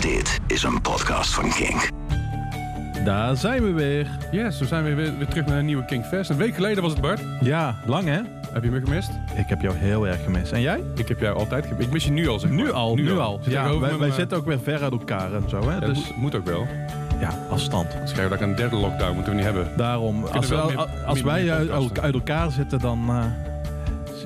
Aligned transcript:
Dit 0.00 0.40
is 0.46 0.62
een 0.62 0.80
podcast 0.80 1.34
van 1.34 1.50
King. 1.50 1.90
Daar 3.04 3.36
zijn 3.36 3.62
we 3.62 3.72
weer. 3.72 4.18
Yes, 4.30 4.58
we 4.58 4.66
zijn 4.66 4.84
weer, 4.84 4.96
weer, 4.96 5.28
terug 5.28 5.46
naar 5.46 5.58
een 5.58 5.64
nieuwe 5.64 5.84
King 5.84 6.04
Fest. 6.04 6.30
Een 6.30 6.36
week 6.36 6.54
geleden 6.54 6.82
was 6.82 6.92
het 6.92 7.00
Bart. 7.00 7.20
Ja, 7.40 7.76
lang 7.86 8.04
hè? 8.04 8.20
Heb 8.52 8.64
je 8.64 8.70
me 8.70 8.80
gemist? 8.84 9.10
Ik 9.36 9.48
heb 9.48 9.60
jou 9.60 9.76
heel 9.76 10.06
erg 10.06 10.24
gemist. 10.24 10.52
En 10.52 10.60
jij? 10.60 10.82
Ik 10.94 11.08
heb 11.08 11.20
jou 11.20 11.38
altijd 11.38 11.66
gemist. 11.66 11.86
Ik 11.86 11.92
mis 11.92 12.04
je 12.04 12.10
nu 12.10 12.28
al, 12.28 12.38
zeg. 12.38 12.50
Nu 12.50 12.72
al, 12.72 12.94
nu, 12.94 13.18
al. 13.18 13.40
ja, 13.42 13.78
wij, 13.78 14.10
zitten 14.10 14.38
ook 14.38 14.46
weer 14.46 14.60
ver 14.60 14.82
uit 14.82 14.92
elkaar 14.92 15.34
en 15.34 15.44
zo 15.48 15.68
hè. 15.68 15.80
Dus... 15.80 16.12
Moet, 16.16 16.34
ook 16.34 16.46
wel 16.46 16.66
ja, 17.20 17.38
afstand. 17.50 17.96
Schrijf 18.04 18.28
dat 18.28 18.40
ik 18.40 18.46
een 18.46 18.54
derde 18.54 18.76
lockdown 18.76 19.14
moeten 19.14 19.32
we 19.32 19.38
niet 19.38 19.46
hebben. 19.46 19.68
Daarom, 19.76 20.24
als, 20.24 20.52
als 21.06 21.22
wij 21.22 21.52
uit, 22.00 22.14
elkaar 22.14 22.50
zitten, 22.50 22.78
dan, 22.78 23.04
eh, 23.08 23.24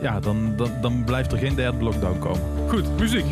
ja, 0.03 0.21
dan, 0.21 0.57
dan, 0.57 0.71
dan 0.81 1.05
blijft 1.05 1.33
er 1.33 1.39
geen 1.39 1.55
derde 1.55 1.85
lockdown 1.85 2.19
komen. 2.19 2.41
Goed, 2.69 2.99
muziek. 2.99 3.27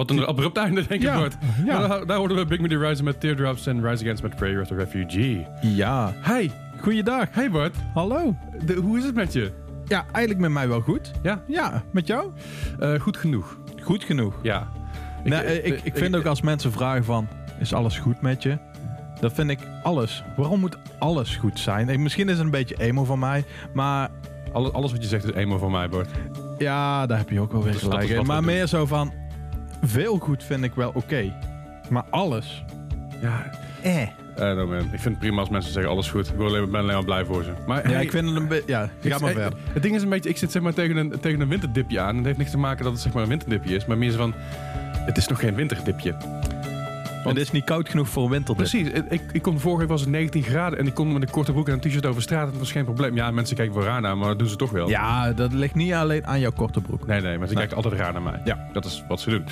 Wat 0.00 0.10
een 0.10 0.26
abrupt 0.26 0.56
einde, 0.56 0.86
denk 0.86 1.02
ik, 1.02 1.08
Ja. 1.08 1.18
Maar 1.18 1.30
Daar, 1.88 2.06
daar 2.06 2.16
hoorden 2.16 2.36
we 2.36 2.44
Big 2.44 2.60
Midi 2.60 2.76
Rise 2.76 3.02
met 3.02 3.20
Teardrops 3.20 3.66
en 3.66 3.86
Rise 3.88 4.02
Against 4.02 4.22
met 4.22 4.36
Prayer 4.36 4.60
of 4.60 4.66
the 4.66 4.74
Refugee. 4.74 5.46
Ja. 5.62 6.12
Hey, 6.20 6.50
Goeiedag. 6.80 7.26
hey 7.30 7.50
Bart. 7.50 7.74
Hallo. 7.94 8.36
De, 8.64 8.74
hoe 8.74 8.98
is 8.98 9.04
het 9.04 9.14
met 9.14 9.32
je? 9.32 9.52
Ja, 9.86 10.04
eigenlijk 10.12 10.38
met 10.40 10.50
mij 10.50 10.68
wel 10.68 10.80
goed. 10.80 11.10
Ja, 11.22 11.42
Ja, 11.46 11.82
met 11.90 12.06
jou? 12.06 12.30
eh, 12.78 13.00
goed 13.00 13.16
genoeg. 13.16 13.58
Goed 13.82 14.04
genoeg. 14.04 14.34
Ja. 14.42 14.68
Nee, 15.24 15.40
eh, 15.40 15.66
ik, 15.66 15.80
ik, 15.82 15.96
vind 15.96 16.16
ook 16.16 16.24
als 16.26 16.40
mensen 16.40 16.72
vragen 16.72 17.04
van, 17.04 17.28
is 17.58 17.72
alles 17.74 17.98
goed 17.98 18.20
met 18.22 18.42
je? 18.42 18.58
Dat 19.20 19.32
vind 19.32 19.50
ik 19.50 19.58
alles. 19.82 20.22
Waarom 20.36 20.60
moet 20.60 20.78
alles 20.98 21.36
goed 21.36 21.58
zijn? 21.58 21.88
Eh, 21.88 21.98
Misschien 21.98 22.28
is 22.28 22.36
het 22.36 22.44
een 22.44 22.50
beetje 22.50 22.80
emo 22.80 23.04
van 23.04 23.18
mij, 23.18 23.44
maar 23.74 24.08
Alles, 24.52 24.72
alles 24.72 24.92
wat 24.92 25.02
je 25.02 25.08
zegt 25.08 25.24
is 25.24 25.32
eenmaal 25.32 25.58
van 25.58 25.70
mij, 25.70 25.88
Bart. 25.88 26.08
ja, 26.58 27.06
daar 27.06 27.18
heb 27.18 27.30
je 27.30 27.40
ook 27.40 27.52
wel 27.52 27.62
weer 27.62 27.74
gelijk 27.74 28.26
Maar 28.26 28.36
doen. 28.36 28.44
meer 28.44 28.66
zo 28.66 28.86
van, 28.86 29.12
veel 29.82 30.18
goed 30.18 30.44
vind 30.44 30.64
ik 30.64 30.74
wel 30.74 30.90
oké. 30.94 31.32
Maar 31.88 32.04
alles, 32.10 32.64
Ja, 33.20 33.50
eh. 33.82 34.02
I 34.02 34.42
don't 34.42 34.54
know, 34.56 34.68
man. 34.70 34.78
Ik 34.78 34.88
vind 35.00 35.04
het 35.04 35.18
prima 35.18 35.40
als 35.40 35.48
mensen 35.48 35.72
zeggen 35.72 35.92
alles 35.92 36.08
goed. 36.10 36.28
Ik 36.28 36.36
ben 36.36 36.46
alleen, 36.46 36.70
ben 36.70 36.80
alleen 36.80 36.94
maar 36.94 37.04
blij 37.04 37.24
voor 37.24 37.42
ze. 37.44 37.50
Maar 37.66 37.88
Ja, 37.88 37.94
hey, 37.94 38.02
ik 38.02 38.10
vind 38.10 38.26
het 38.28 38.36
een 38.36 38.48
beetje, 38.48 38.72
ja, 38.72 38.88
ik- 39.00 39.12
ga 39.12 39.18
maar 39.18 39.30
eh, 39.30 39.36
verder. 39.36 39.58
Het 39.72 39.82
ding 39.82 39.94
is 39.94 40.02
een 40.02 40.08
beetje, 40.08 40.28
ik 40.30 40.36
zit 40.36 40.50
zeg 40.52 40.62
maar 40.62 40.74
tegen 40.74 40.96
een, 40.96 41.20
tegen 41.20 41.40
een 41.40 41.48
winterdipje 41.48 42.00
aan. 42.00 42.08
En 42.08 42.16
het 42.16 42.24
heeft 42.24 42.38
niks 42.38 42.50
te 42.50 42.58
maken 42.58 42.84
dat 42.84 42.92
het 42.92 43.02
zeg 43.02 43.12
maar 43.12 43.22
een 43.22 43.28
winterdipje 43.28 43.74
is. 43.74 43.86
Maar 43.86 43.98
meer 43.98 44.10
zo 44.10 44.16
van, 44.16 44.34
het 44.92 45.16
is 45.16 45.28
nog 45.28 45.38
geen 45.38 45.54
winterdipje. 45.54 46.16
Het 47.24 47.36
is 47.36 47.50
niet 47.50 47.64
koud 47.64 47.88
genoeg 47.88 48.08
voor 48.08 48.24
een 48.24 48.30
winterdip. 48.30 48.68
Precies. 48.68 48.88
Ik, 48.88 49.04
ik, 49.10 49.22
ik 49.32 49.42
kon 49.42 49.58
vorige 49.58 49.80
week 49.80 49.88
was 49.88 50.00
het 50.00 50.10
19 50.10 50.42
graden 50.42 50.78
en 50.78 50.86
ik 50.86 50.94
kon 50.94 51.12
met 51.12 51.22
een 51.22 51.30
korte 51.30 51.52
broek 51.52 51.68
en 51.68 51.72
een 51.74 51.80
t-shirt 51.80 52.06
over 52.06 52.22
straat. 52.22 52.44
En 52.44 52.50
dat 52.50 52.58
was 52.58 52.72
geen 52.72 52.84
probleem. 52.84 53.14
Ja, 53.16 53.30
mensen 53.30 53.56
kijken 53.56 53.74
wel 53.74 53.84
raar 53.84 54.00
naar, 54.00 54.18
maar 54.18 54.28
dat 54.28 54.38
doen 54.38 54.48
ze 54.48 54.56
toch 54.56 54.70
wel. 54.70 54.88
Ja, 54.88 55.32
dat 55.32 55.52
ligt 55.52 55.74
niet 55.74 55.92
alleen 55.92 56.26
aan 56.26 56.40
jouw 56.40 56.52
korte 56.52 56.80
broek. 56.80 57.06
Nee, 57.06 57.20
nee, 57.20 57.38
maar 57.38 57.48
ze 57.48 57.54
Nee. 57.54 57.66
kijken 57.66 57.82
altijd 57.82 58.00
raar 58.02 58.12
naar 58.12 58.22
mij. 58.22 58.40
Ja. 58.44 58.68
Dat 58.72 58.84
is 58.84 59.04
wat 59.08 59.20
ze 59.20 59.30
doen. 59.30 59.44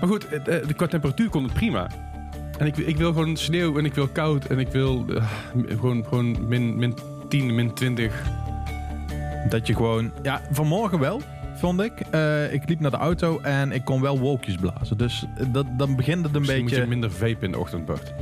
Maar 0.00 0.08
goed, 0.08 0.26
het, 0.30 0.48
eh, 0.48 0.66
de, 0.66 0.74
qua 0.74 0.86
temperatuur 0.86 1.28
kon 1.28 1.42
het 1.42 1.52
prima. 1.52 1.86
En 2.58 2.66
ik, 2.66 2.76
ik 2.76 2.96
wil 2.96 3.12
gewoon 3.12 3.36
sneeuw 3.36 3.78
en 3.78 3.84
ik 3.84 3.94
wil 3.94 4.06
koud 4.08 4.44
en 4.44 4.58
ik 4.58 4.68
wil 4.68 5.04
eh, 5.08 5.24
gewoon, 5.68 6.04
gewoon 6.08 6.48
min, 6.48 6.76
min 6.76 6.94
10, 7.28 7.54
min 7.54 7.74
20. 7.74 8.22
Dat 9.48 9.66
je 9.66 9.74
gewoon... 9.74 10.10
Ja, 10.22 10.40
vanmorgen 10.50 10.98
wel, 10.98 11.20
vond 11.64 11.80
ik. 11.82 11.92
Eh, 12.10 12.52
ik 12.52 12.68
liep 12.68 12.80
naar 12.80 12.90
de 12.90 12.96
auto 12.96 13.40
en 13.42 13.72
ik 13.72 13.84
kon 13.84 14.00
wel 14.00 14.18
wolkjes 14.18 14.54
blazen. 14.56 14.96
Dus 14.98 15.24
eh, 15.36 15.46
dat, 15.52 15.66
dan 15.76 15.96
begint 15.96 16.24
het 16.24 16.34
een 16.34 16.40
Misschien 16.40 16.64
beetje... 16.64 16.76
moet 16.76 16.84
je 16.84 16.90
minder 16.90 17.10
vape 17.10 17.44
in 17.44 17.52
de 17.52 17.58
ochtend, 17.58 17.84
Bart. 17.84 18.14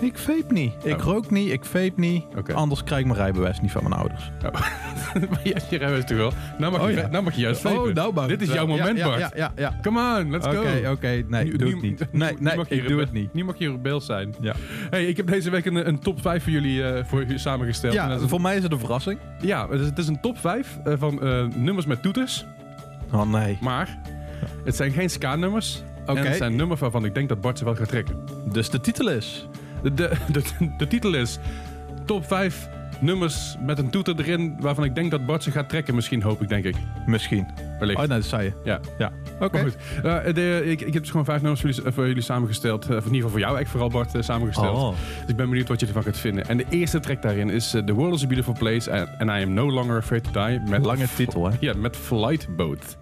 Ik 0.00 0.18
vape 0.18 0.52
niet. 0.52 0.72
Ik 0.82 0.94
Oh. 0.96 1.00
rook 1.02 1.30
niet, 1.30 1.50
ik 1.52 1.64
vape 1.64 1.92
niet. 1.96 2.24
Oké. 2.36 2.52
Anders 2.54 2.84
krijg 2.84 3.00
ik 3.00 3.06
mijn 3.06 3.18
rijbewijs 3.18 3.60
niet 3.60 3.70
van 3.70 3.82
mijn 3.82 3.94
ouders. 3.94 4.30
maar 5.30 5.40
jij 5.42 5.60
je 5.70 5.76
rijbewijs 5.78 6.04
toch 6.04 6.16
wel? 6.16 6.32
Nou 6.58 6.72
mag, 6.72 6.80
Oh, 6.82 6.90
je, 6.90 6.96
ja. 6.96 7.06
nou 7.08 7.24
mag 7.24 7.34
je 7.34 7.40
juist 7.40 7.60
vapen. 7.60 7.94
nou, 7.94 8.12
Bart. 8.12 8.28
Dit 8.28 8.42
is 8.42 8.52
jouw 8.52 8.66
moment, 8.66 8.98
ja, 8.98 9.06
Bart. 9.06 9.18
Ja, 9.20 9.30
ja, 9.34 9.52
ja. 9.56 9.78
Come 9.82 10.18
on, 10.20 10.30
let's 10.30 10.46
Oké, 10.46 10.56
go. 10.84 10.90
oké. 10.90 11.22
Nee, 11.28 11.44
Nu- 11.44 11.56
doe 11.56 11.68
nu- 11.68 11.72
het 11.74 11.82
niet. 11.82 12.06
Nee, 12.12 12.36
nee, 12.38 12.56
mag 12.56 12.68
je 12.68 12.74
ik 12.74 12.80
doe 12.80 12.88
rebe- 12.88 13.00
het 13.00 13.12
niet. 13.12 13.34
Nu 13.34 13.44
mag 13.44 13.58
je 13.58 13.70
rebel 13.70 14.00
zijn. 14.00 14.34
Ja, 14.40 14.54
Hey, 14.90 15.04
ik 15.04 15.16
heb 15.16 15.26
deze 15.26 15.50
week 15.50 15.64
een, 15.64 15.88
een 15.88 15.98
top 15.98 16.20
5 16.20 16.42
voor 16.42 16.52
jullie, 16.52 16.84
eh, 16.84 17.04
voor 17.04 17.20
jullie 17.20 17.38
samengesteld. 17.38 17.94
Ja 17.94 18.18
voor 18.18 18.40
mij 18.40 18.56
is 18.56 18.62
het 18.62 18.72
een 18.72 18.78
verrassing. 18.78 19.18
ja, 19.40 19.68
het 19.68 19.80
is, 19.80 19.86
het 19.86 19.98
is 19.98 20.08
een 20.08 20.20
top 20.20 20.38
5 20.38 20.78
eh, 20.84 20.92
van 20.98 21.18
nummers 21.56 21.86
met 21.86 22.02
toeters. 22.02 22.46
Oh 23.12 23.30
nee. 23.30 23.58
Maar 23.60 23.98
het 24.64 24.76
zijn 24.76 24.92
geen 24.92 25.10
ska-nummers. 25.10 25.82
Oké. 26.06 26.18
En 26.18 26.26
het 26.26 26.36
zijn 26.36 26.56
nummers 26.56 26.80
waarvan 26.80 27.04
ik 27.04 27.14
denk 27.14 27.28
dat 27.28 27.40
Bart 27.40 27.58
ze 27.58 27.64
wel 27.64 27.74
gaat 27.74 27.88
trekken. 27.88 28.24
Dus 28.52 28.70
de 28.70 28.80
titel 28.80 29.08
is... 29.08 29.46
De, 29.82 29.94
de, 29.94 30.10
de, 30.32 30.42
de 30.78 30.86
titel 30.86 31.14
is 31.14 31.38
Top 32.04 32.26
5 32.26 32.68
nummers 33.00 33.56
met 33.60 33.78
een 33.78 33.90
toeter 33.90 34.14
erin 34.18 34.56
waarvan 34.60 34.84
ik 34.84 34.94
denk 34.94 35.10
dat 35.10 35.26
Bart 35.26 35.42
ze 35.42 35.50
gaat 35.50 35.68
trekken. 35.68 35.94
Misschien 35.94 36.22
hoop 36.22 36.42
ik, 36.42 36.48
denk 36.48 36.64
ik. 36.64 36.76
Misschien. 37.06 37.46
Wellicht. 37.78 38.00
Oh 38.00 38.06
nee, 38.08 38.18
dat 38.18 38.26
zei 38.26 38.44
je. 38.44 38.52
Ja. 38.64 38.80
Ja. 38.98 39.12
Oké. 39.40 39.62
Maar 39.62 39.62
goed, 39.62 39.76
eh, 40.04 40.34
de, 40.34 40.62
ik, 40.64 40.80
ik 40.80 40.92
heb 40.92 41.02
dus 41.02 41.10
gewoon 41.10 41.24
vijf 41.24 41.40
nummers 41.40 41.60
voor 41.60 41.70
jullie, 41.70 41.84
eh, 41.86 41.92
voor 41.94 42.06
jullie 42.06 42.22
samengesteld. 42.22 42.84
Eh, 42.84 42.90
in 42.90 42.96
ieder 42.96 43.14
geval 43.14 43.30
voor 43.30 43.40
jou, 43.40 43.58
echt 43.58 43.70
vooral 43.70 43.88
Bart, 43.88 44.14
eh, 44.14 44.22
samengesteld. 44.22 44.76
Oh. 44.76 44.88
Dus 45.20 45.30
ik 45.30 45.36
ben 45.36 45.48
benieuwd 45.48 45.68
wat 45.68 45.80
je 45.80 45.86
ervan 45.86 46.02
gaat 46.02 46.18
vinden. 46.18 46.48
En 46.48 46.56
de 46.56 46.66
eerste 46.68 47.00
track 47.00 47.22
daarin 47.22 47.50
is 47.50 47.74
eh, 47.74 47.82
The 47.82 47.94
World 47.94 48.14
is 48.14 48.22
a 48.22 48.26
Beautiful 48.26 48.54
Place 48.58 48.92
and, 48.92 49.08
and 49.18 49.30
I 49.30 49.42
Am 49.42 49.52
No 49.54 49.70
Longer 49.70 49.96
Afraid 49.96 50.32
to 50.32 50.46
Die. 50.46 50.60
Met 50.60 50.84
Lange 50.84 51.06
titel, 51.16 51.50
hè? 51.50 51.56
Ja, 51.60 51.74
met 51.76 51.96
Flight 51.96 52.56
Boat. 52.56 52.98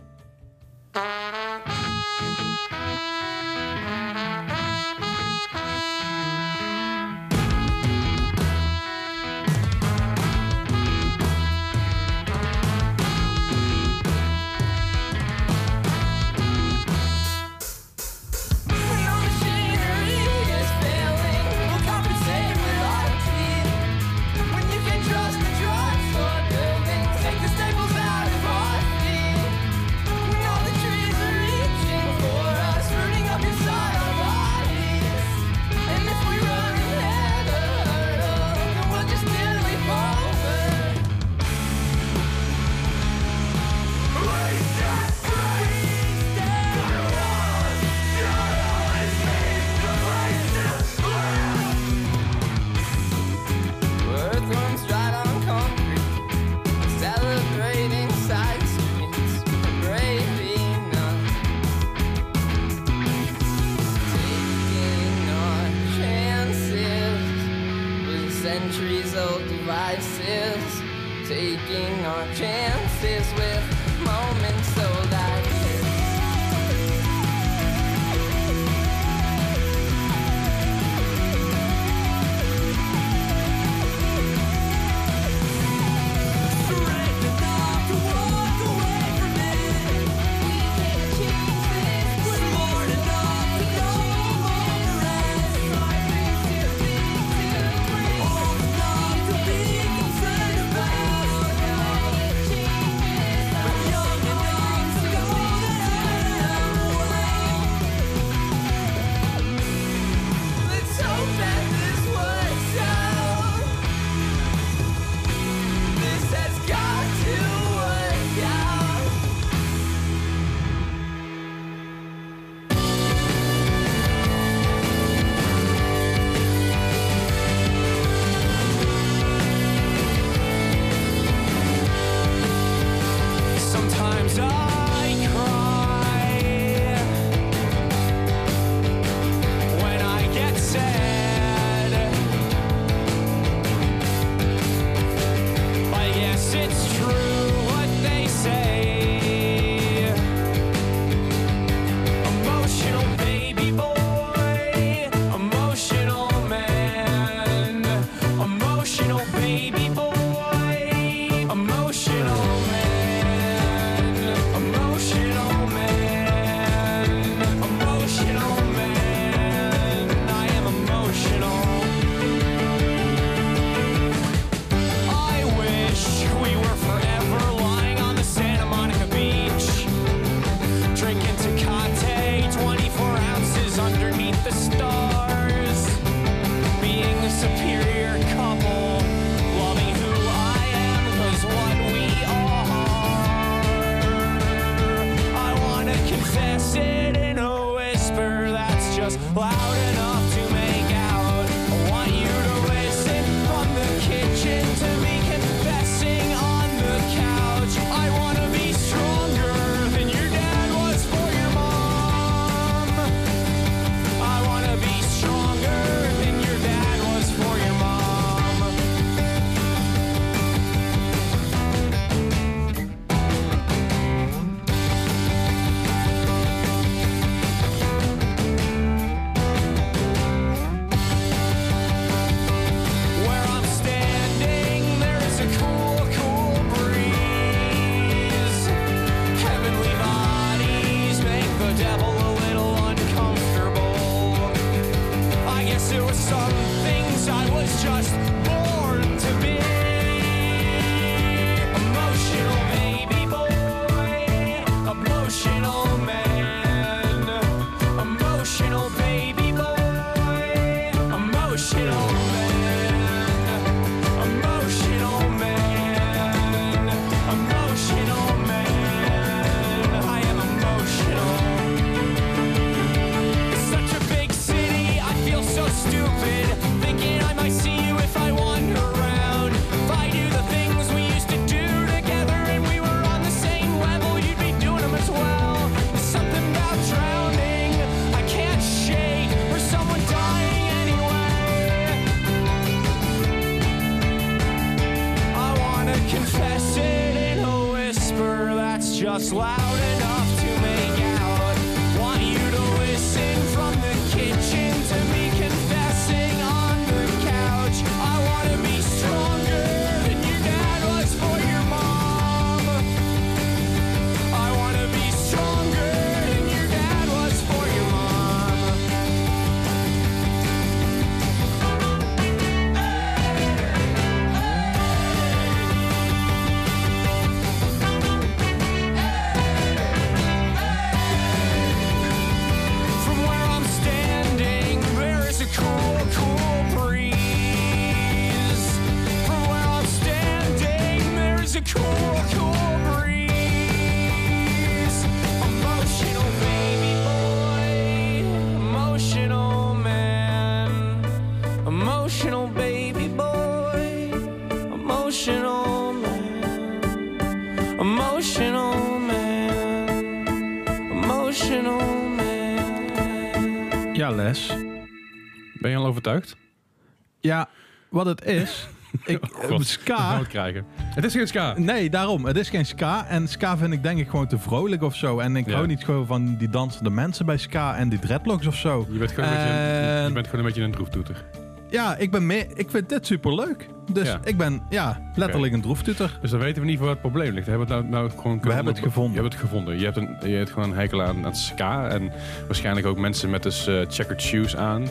Wat 367.91 368.07
het 368.07 368.25
is... 368.25 368.69
ik, 369.05 369.19
Oh, 369.25 369.45
God, 369.45 369.67
ska... 369.67 369.97
we 370.13 370.19
het 370.19 370.27
krijgen. 370.29 370.65
Het 370.77 371.05
is 371.05 371.13
geen 371.13 371.27
ska. 371.27 371.55
Nee, 371.59 371.91
daarom. 371.91 372.25
Het 372.27 372.37
is 372.37 372.49
geen 372.49 372.67
ska. 372.67 373.07
En 373.07 373.29
ska 373.29 373.57
vind 373.57 373.73
ik 373.73 373.83
denk 373.83 373.99
ik 373.99 374.09
gewoon 374.09 374.27
te 374.27 374.39
vrolijk 374.39 374.83
of 374.83 374.97
zo. 374.97 375.19
En 375.19 375.37
ik 375.37 375.47
Ja. 375.47 375.55
hou 375.55 375.67
niet 375.67 375.85
gewoon 375.85 376.07
van 376.07 376.37
die 376.37 376.49
dansende 376.51 376.91
mensen 376.91 377.27
bij 377.27 377.37
ska 377.37 377.77
en 377.77 377.89
die 377.89 377.99
dreadlocks 377.99 378.47
of 378.47 378.55
zo. 378.57 378.87
Je 378.91 378.99
bent 378.99 379.11
gewoon 379.13 379.31
een, 379.31 379.37
beetje, 379.37 379.51
een- 379.51 379.85
je 380.01 380.05
En- 380.07 380.13
bent 380.13 380.27
gewoon 380.27 380.41
een 380.41 380.47
beetje 380.47 380.63
een 380.63 380.73
droeftoeter. 380.73 381.25
Ja, 381.71 381.97
ik 381.97 382.11
ben 382.11 382.27
mee. 382.27 382.47
Ik 382.55 382.71
vind 382.71 382.89
dit 382.89 383.07
super 383.07 383.35
leuk. 383.35 383.67
Dus 383.93 384.07
Ja. 384.09 384.21
ik 384.25 384.37
ben, 384.37 384.63
ja, 384.71 385.11
letterlijk 385.15 385.53
een 385.53 385.61
droeftuter. 385.61 386.19
Dus 386.21 386.31
dan 386.31 386.41
weten 386.41 386.63
we 386.63 386.69
niet 386.69 386.79
waar 386.79 386.89
het 386.89 387.01
probleem 387.01 387.33
ligt. 387.35 387.45
We 387.47 387.51
hebben 387.51 387.77
het 387.77 387.91
nou, 387.91 388.07
nou 388.09 388.21
gewoon 388.21 388.41
We 388.41 388.53
hebben 388.53 388.73
het 388.75 388.83
gevonden. 388.83 389.15
Je 389.15 389.21
hebt 389.21 389.33
het 389.33 389.43
gevonden. 389.43 389.79
Je 389.79 389.85
hebt, 389.85 389.97
een, 389.97 390.17
je 390.31 390.37
hebt 390.37 390.51
gewoon 390.51 390.71
een 390.71 390.77
hekel 390.77 391.03
aan, 391.03 391.25
aan 391.27 391.37
ska. 391.37 391.89
En 391.89 392.13
waarschijnlijk 392.47 392.87
ook 392.87 392.99
mensen 392.99 393.31
met 393.31 393.43
dus 393.43 393.67
eh, 393.67 393.75
checkered 393.89 394.23
shoes 394.23 394.57
aan. 394.57 394.89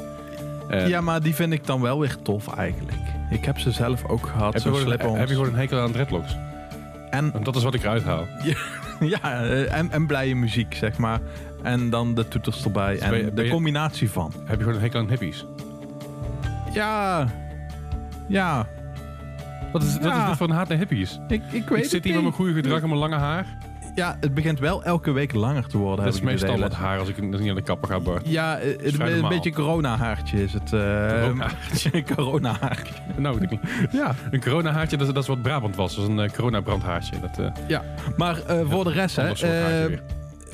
En 0.69 0.87
Ja, 0.89 1.01
maar 1.01 1.21
die 1.21 1.35
vind 1.35 1.53
ik 1.53 1.65
dan 1.65 1.81
wel 1.81 1.99
weer 1.99 2.15
tof 2.21 2.55
eigenlijk. 2.57 2.97
Ik 3.29 3.45
heb 3.45 3.59
ze 3.59 3.71
zelf 3.71 4.05
ook 4.05 4.25
gehad. 4.27 4.53
heb, 4.53 4.63
je 4.63 4.69
gewoon, 4.69 4.85
slip-ons. 4.85 5.17
heb 5.17 5.27
je 5.27 5.33
gewoon 5.33 5.49
een 5.49 5.55
hekel 5.59 5.79
aan 5.79 5.91
dreadlocks? 5.91 6.37
En, 7.09 7.33
dat 7.43 7.55
is 7.55 7.63
wat 7.63 7.73
ik 7.73 7.81
eruit 7.83 8.03
haal. 8.03 8.25
ja, 9.13 9.21
eh, 9.43 9.77
en, 9.77 9.91
en 9.91 10.07
blije 10.07 10.35
muziek, 10.35 10.73
zeg 10.73 10.97
maar. 10.97 11.19
En 11.63 11.89
dan 11.89 12.13
de 12.15 12.27
toeters 12.27 12.63
erbij. 12.63 12.99
En 12.99 13.09
ben 13.09 13.19
je- 13.19 13.31
ben 13.31 13.43
de 13.45 13.49
combinatie 13.51 14.09
van. 14.11 14.33
Heb 14.45 14.57
je 14.57 14.63
gewoon 14.63 14.75
een 14.75 14.81
hekel 14.81 14.99
aan 14.99 15.09
hippies? 15.09 15.45
Ja. 16.73 17.27
Ja. 18.27 18.65
Wat 19.71 19.83
is, 19.83 19.93
wat 19.93 20.03
Ja. 20.03 20.21
is 20.21 20.27
dit 20.27 20.37
voor 20.37 20.49
een 20.49 20.55
haat 20.55 20.67
naar 20.67 20.77
hippies? 20.77 21.19
Ik, 21.27 21.41
ik 21.51 21.67
weet 21.69 21.83
Ik 21.83 21.89
zit 21.89 22.03
hier 22.03 22.13
met 22.13 22.21
mijn 22.21 22.33
goede 22.33 22.53
gedrag 22.53 22.81
en 22.81 22.87
mijn 22.87 22.99
lange 22.99 23.15
haar. 23.15 23.45
Ja, 23.97 24.17
het 24.19 24.33
begint 24.33 24.59
wel 24.59 24.83
elke 24.83 25.11
week 25.11 25.33
langer 25.33 25.67
te 25.67 25.77
worden. 25.77 26.05
Dat 26.05 26.13
is 26.13 26.19
het 26.19 26.29
meestal 26.29 26.57
wat 26.59 26.73
haar 26.73 26.99
als 26.99 27.09
ik 27.09 27.21
niet 27.21 27.39
naar 27.45 27.55
de 27.55 27.61
kapper 27.61 27.89
ga, 27.89 27.99
Bart. 27.99 28.27
Ja, 28.27 28.57
eh, 28.57 28.67
het- 28.83 28.93
vrij 28.95 29.07
een 29.07 29.13
normaal. 29.13 29.29
beetje 29.29 29.51
corona-haartje 29.53 30.43
is 30.43 30.53
het. 30.53 30.73
eh, 30.73 30.79
Corona-haartje. 31.21 32.03
corona-haartje. 32.15 32.93
Nou, 33.17 33.41
ik 33.41 33.49
niet. 33.49 33.59
Ja. 33.91 34.15
Een 34.31 34.41
coronahaartje, 34.41 34.97
dat 34.97 35.07
is, 35.07 35.13
dat 35.13 35.23
is 35.23 35.29
wat 35.29 35.41
Brabant 35.41 35.75
was. 35.75 35.95
Dat 35.95 36.03
is 36.03 36.09
een 36.09 36.19
uh, 36.23 36.29
coronabrandhaartje. 36.29 37.19
Dat, 37.19 37.37
eh, 37.39 37.51
ja. 37.67 37.83
Maar 38.17 38.41
eh, 38.45 38.59
voor 38.69 38.83
de 38.83 38.91
rest, 38.91 39.15
hè. 39.15 39.29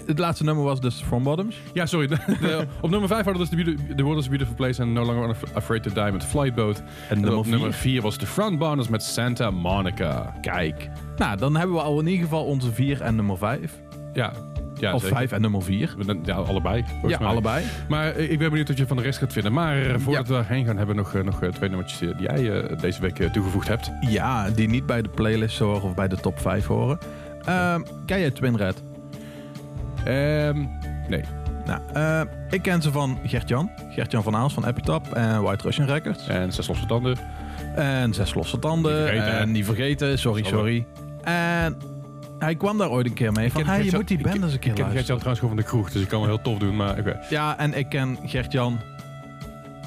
Het 0.05 0.19
laatste 0.19 0.43
nummer 0.43 0.63
was 0.63 0.79
dus 0.81 1.03
From 1.07 1.23
Bottoms. 1.23 1.55
Ja, 1.73 1.85
sorry. 1.85 2.07
De- 2.07 2.17
de- 2.41 2.67
op 2.81 2.89
nummer 2.89 3.09
5 3.09 3.25
hadden 3.25 3.47
we 3.49 3.55
dus 3.55 3.65
The, 3.87 3.95
The 3.95 4.03
World 4.03 4.19
is 4.19 4.25
a 4.25 4.29
Beautiful 4.29 4.55
Place 4.55 4.81
and 4.81 4.91
No 4.91 5.03
Longer 5.05 5.35
Afraid 5.53 5.83
to 5.83 5.91
Die 5.93 6.11
met 6.11 6.23
Flightboat. 6.25 6.77
En 6.77 6.83
En 7.09 7.19
nummer 7.21 7.39
op 7.39 7.45
nummer 7.45 7.73
vier. 7.73 7.91
4 7.91 8.01
was 8.01 8.17
de 8.17 8.25
Frontburners 8.25 8.87
met 8.87 9.03
Santa 9.03 9.51
Monica. 9.51 10.33
Kijk. 10.41 10.89
Nou, 11.17 11.37
dan 11.37 11.55
hebben 11.55 11.75
we 11.75 11.81
al 11.81 11.99
in 11.99 12.07
ieder 12.07 12.23
geval 12.23 12.45
onze 12.45 12.71
4 12.71 13.01
en 13.01 13.15
nummer 13.15 13.37
5. 13.37 13.81
Ja, 14.13 14.33
ja 14.79 14.93
of 14.93 15.01
zeker. 15.01 15.15
5 15.17 15.31
en 15.31 15.41
nummer 15.41 15.63
4. 15.63 15.95
Ja, 16.23 16.33
allebei. 16.35 16.83
Ja, 17.07 17.17
mij. 17.19 17.27
allebei. 17.27 17.65
Maar 17.89 18.11
eh, 18.15 18.31
ik 18.31 18.39
ben 18.39 18.49
benieuwd 18.49 18.67
wat 18.67 18.77
je 18.77 18.87
van 18.87 18.97
de 18.97 19.03
rest 19.03 19.19
gaat 19.19 19.33
vinden. 19.33 19.53
Maar 19.53 19.85
eh, 19.85 19.95
voordat 19.99 20.27
we 20.27 20.33
daarheen 20.33 20.65
gaan, 20.65 20.77
hebben 20.77 20.95
we 20.95 21.01
nog, 21.01 21.15
eh, 21.15 21.23
nog 21.23 21.39
twee 21.53 21.69
nummertjes 21.69 21.99
die 21.99 22.15
jij 22.21 22.67
deze 22.81 23.01
week 23.01 23.15
toegevoegd 23.15 23.67
hebt. 23.67 23.91
Ja, 24.09 24.49
die 24.49 24.67
niet 24.69 24.85
bij 24.85 25.01
de 25.01 25.09
playlist 25.09 25.59
horen 25.59 25.81
of 25.83 25.93
bij 25.95 26.07
de 26.07 26.15
top 26.17 26.39
5 26.39 26.65
horen. 26.65 26.97
Ehm 27.45 27.81
ken 28.05 28.19
jij 28.19 28.31
Twin 28.31 28.55
Red? 28.57 28.83
Ehm, 30.05 30.65
nee. 31.07 31.23
Nou, 31.65 31.81
eh, 31.93 32.21
ik 32.49 32.61
ken 32.61 32.81
ze 32.81 32.91
van 32.91 33.19
Gert-Jan. 33.23 33.69
Gert-Jan 33.89 34.23
van 34.23 34.35
Aals 34.35 34.53
van 34.53 34.65
Epitap 34.65 35.13
en 35.13 35.41
White 35.41 35.63
Russian 35.63 35.87
Records. 35.87 36.27
En 36.27 36.51
Zes 36.53 36.67
Losse 36.67 36.85
Tanden. 36.85 37.17
En 37.75 38.13
Zes 38.13 38.33
Losse 38.33 38.59
Tanden. 38.59 38.91
Niet 38.99 39.07
vergeten, 39.09 39.37
en 39.39 39.51
niet 39.51 39.65
vergeten, 39.65 40.19
sorry, 40.19 40.43
sorry. 40.43 40.85
En 41.23 41.77
hij 42.39 42.55
kwam 42.55 42.77
daar 42.77 42.89
ooit 42.89 43.05
een 43.05 43.13
keer 43.13 43.31
mee. 43.31 43.51
Van, 43.51 43.61
ken 43.63 43.71
hey, 43.71 43.83
je 43.83 43.91
moet 43.93 44.07
die 44.07 44.17
ik 44.17 44.23
band 44.23 44.43
eens 44.43 44.53
een 44.53 44.59
keer 44.59 44.69
Ik 44.69 44.75
ken 44.75 44.85
Gert-Jan 44.85 44.93
luisteren. 44.93 45.19
trouwens 45.19 45.39
gewoon 45.39 45.55
van 45.55 45.63
de 45.63 45.69
kroeg, 45.69 45.91
dus 45.91 46.01
ik 46.01 46.07
kan 46.07 46.19
wel 46.19 46.27
heel 46.29 46.41
tof 46.41 46.57
doen. 46.57 46.75
Maar 46.75 47.25
Ja, 47.29 47.57
en 47.57 47.73
ik 47.73 47.89
ken 47.89 48.17
Gert-Jan. 48.25 48.79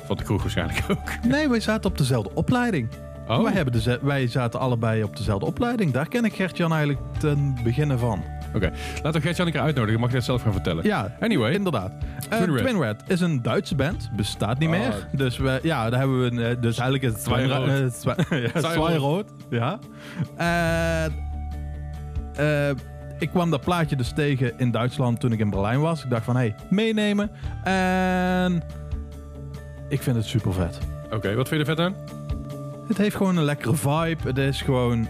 van 0.05 0.17
de 0.17 0.23
kroeg 0.23 0.43
waarschijnlijk 0.43 0.83
ook. 0.91 1.11
Nee, 1.29 1.49
wij 1.49 1.61
zaten 1.61 1.91
op 1.91 1.99
dezelfde 1.99 2.31
opleiding. 2.35 2.89
Oh, 3.29 3.43
Wij, 3.43 3.53
hebben 3.53 3.73
deze- 3.73 3.99
wij 4.03 4.27
zaten 4.27 4.61
allebei 4.61 5.03
op 5.03 5.17
dezelfde 5.17 5.47
opleiding. 5.47 5.93
Daar 5.93 6.09
ken 6.09 6.25
ik 6.25 6.35
Gert-Jan 6.35 6.73
eigenlijk 6.73 7.03
ten 7.19 7.57
beginnen 7.65 7.99
van. 7.99 8.23
Oké. 8.55 8.73
Laten 9.03 9.13
we 9.13 9.21
Gert-Jan 9.21 9.47
een 9.47 9.53
keer 9.53 9.61
uitnodigen. 9.63 10.01
Mag 10.01 10.09
je 10.09 10.15
dat 10.17 10.25
zelf 10.25 10.43
gaan 10.43 10.53
vertellen? 10.53 10.85
Ja, 10.85 11.17
Anyway. 11.21 11.53
inderdaad. 11.53 11.93
Eh, 12.31 12.39
Twin 12.43 12.55
Red. 12.55 12.67
Twin 12.67 12.81
Red 12.83 13.03
is 13.07 13.21
een 13.21 13.43
Duitse 13.43 13.75
band. 13.75 14.11
Bestaat 14.17 14.59
niet 14.59 14.69
Oh. 14.69 14.79
meer. 14.79 15.09
Dus 15.13 15.37
we, 15.39 15.59
ja, 15.63 15.91
daar 15.91 15.99
hebben 15.99 16.21
we 16.21 16.27
een, 16.31 16.39
eh, 16.39 16.61
dus 16.63 16.79
eigenlijk 16.79 17.03
is 17.03 17.13
het 17.13 17.25
Twin 17.25 17.47
Zweirood. 17.49 17.69
Red. 17.69 17.83
eh, 17.93 18.01
Zwa- 18.01 18.37
ja, 18.37 18.49
Zweirood. 18.61 18.87
Zweirood. 18.89 19.27
Ja. 19.51 19.79
En, 20.37 21.13
eh, 22.37 22.71
ik 23.19 23.31
kwam 23.31 23.51
dat 23.51 23.61
plaatje 23.61 23.97
dus 23.97 24.13
tegen 24.13 24.53
in 24.59 24.71
Duitsland 24.71 25.21
toen 25.21 25.33
ik 25.33 25.39
in 25.39 25.51
Berlijn 25.51 25.81
was. 25.81 26.05
Ik 26.05 26.11
dacht 26.11 26.25
van, 26.25 26.37
hé, 26.37 26.41
hey, 26.43 26.55
meenemen. 26.71 27.31
En 27.65 28.63
ik 29.89 30.03
vind 30.03 30.17
het 30.17 30.25
super 30.25 30.53
vet. 30.53 30.79
Oké, 31.11 31.35
wat 31.35 31.49
vind 31.49 31.67
je 31.67 31.73
er 31.73 31.77
vet 31.77 31.85
aan? 31.87 31.95
Het 32.89 32.97
heeft 32.99 33.17
gewoon 33.17 33.37
een 33.37 33.45
lekkere 33.45 33.75
vibe. 33.77 34.17
Het 34.25 34.39
is 34.39 34.63
gewoon 34.63 35.09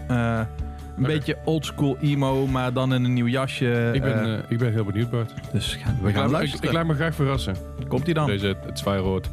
een 0.97 1.03
beetje 1.03 1.37
oldschool 1.45 1.97
emo, 2.01 2.47
maar 2.47 2.73
dan 2.73 2.93
in 2.93 3.03
een 3.03 3.13
nieuw 3.13 3.27
jasje. 3.27 3.89
Ik 3.93 4.01
ben, 4.01 4.23
eh, 4.23 4.33
eh, 4.33 4.39
ik 4.47 4.57
ben 4.57 4.71
heel 4.73 4.83
benieuwd, 4.83 5.09
Bart. 5.09 5.33
dus 5.51 5.75
gaan- 5.75 5.97
we 6.01 6.07
Ik 6.09 6.15
gaan 6.15 6.21
laat, 6.23 6.31
me- 6.31 6.35
ik, 6.35 6.39
luisteren. 6.39 6.65
ik 6.69 6.71
laat 6.75 6.85
me 6.85 6.93
graag 6.93 7.15
verrassen. 7.15 7.55
Komt 7.87 8.05
hij 8.05 8.13
dan? 8.13 8.25
Deze, 8.27 8.55
het 8.65 8.79
Zweirood. 8.79 9.29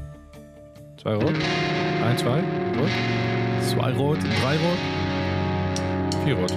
Zweirood? 0.95 1.31
1, 2.05 2.17
2, 2.17 2.33
rood? 2.77 2.89
Zweirood, 3.63 4.21
Dreirood. 4.21 4.79
4 6.25 6.35
rood. 6.35 6.55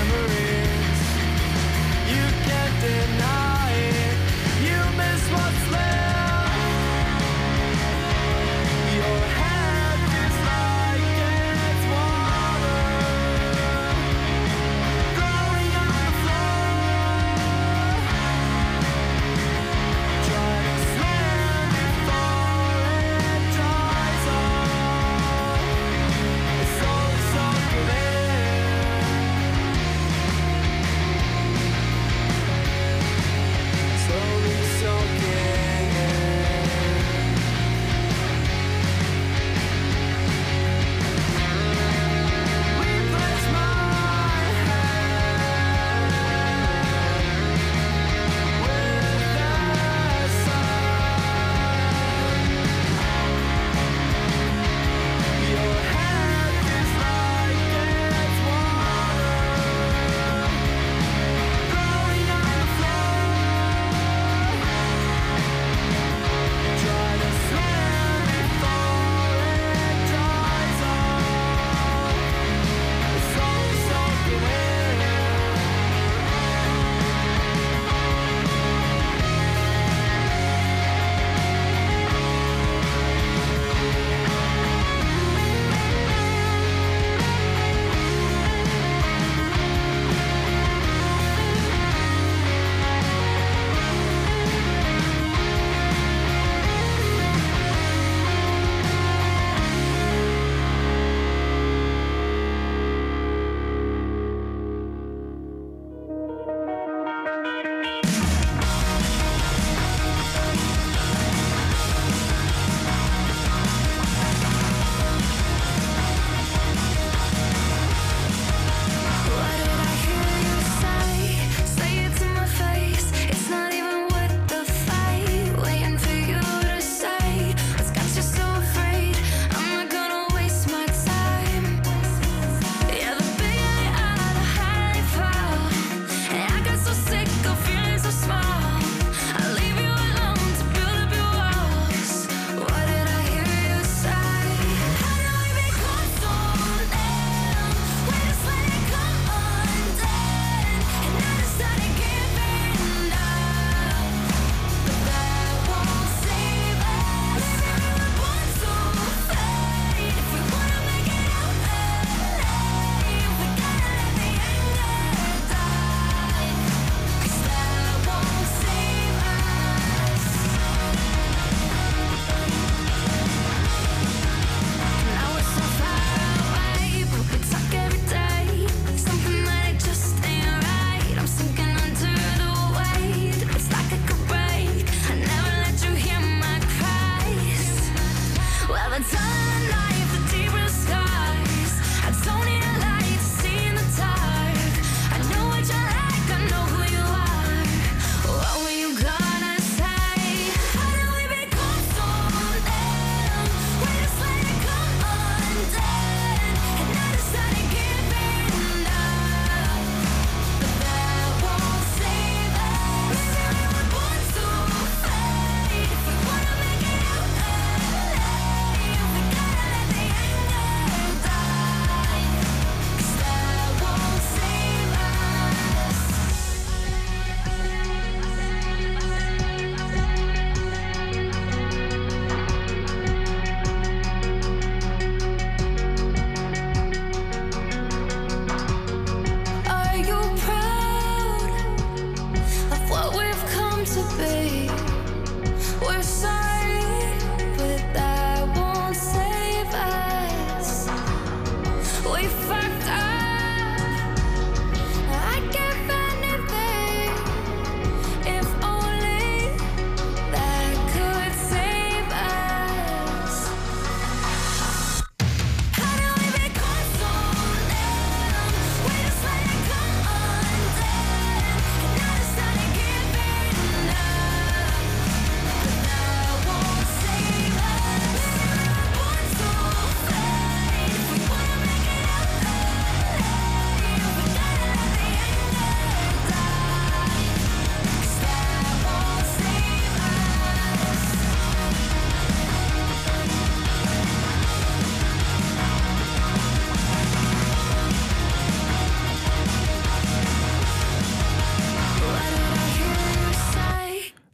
memories. 0.00 1.00
You 2.12 2.24
can't 2.46 2.74
deny 2.80 3.39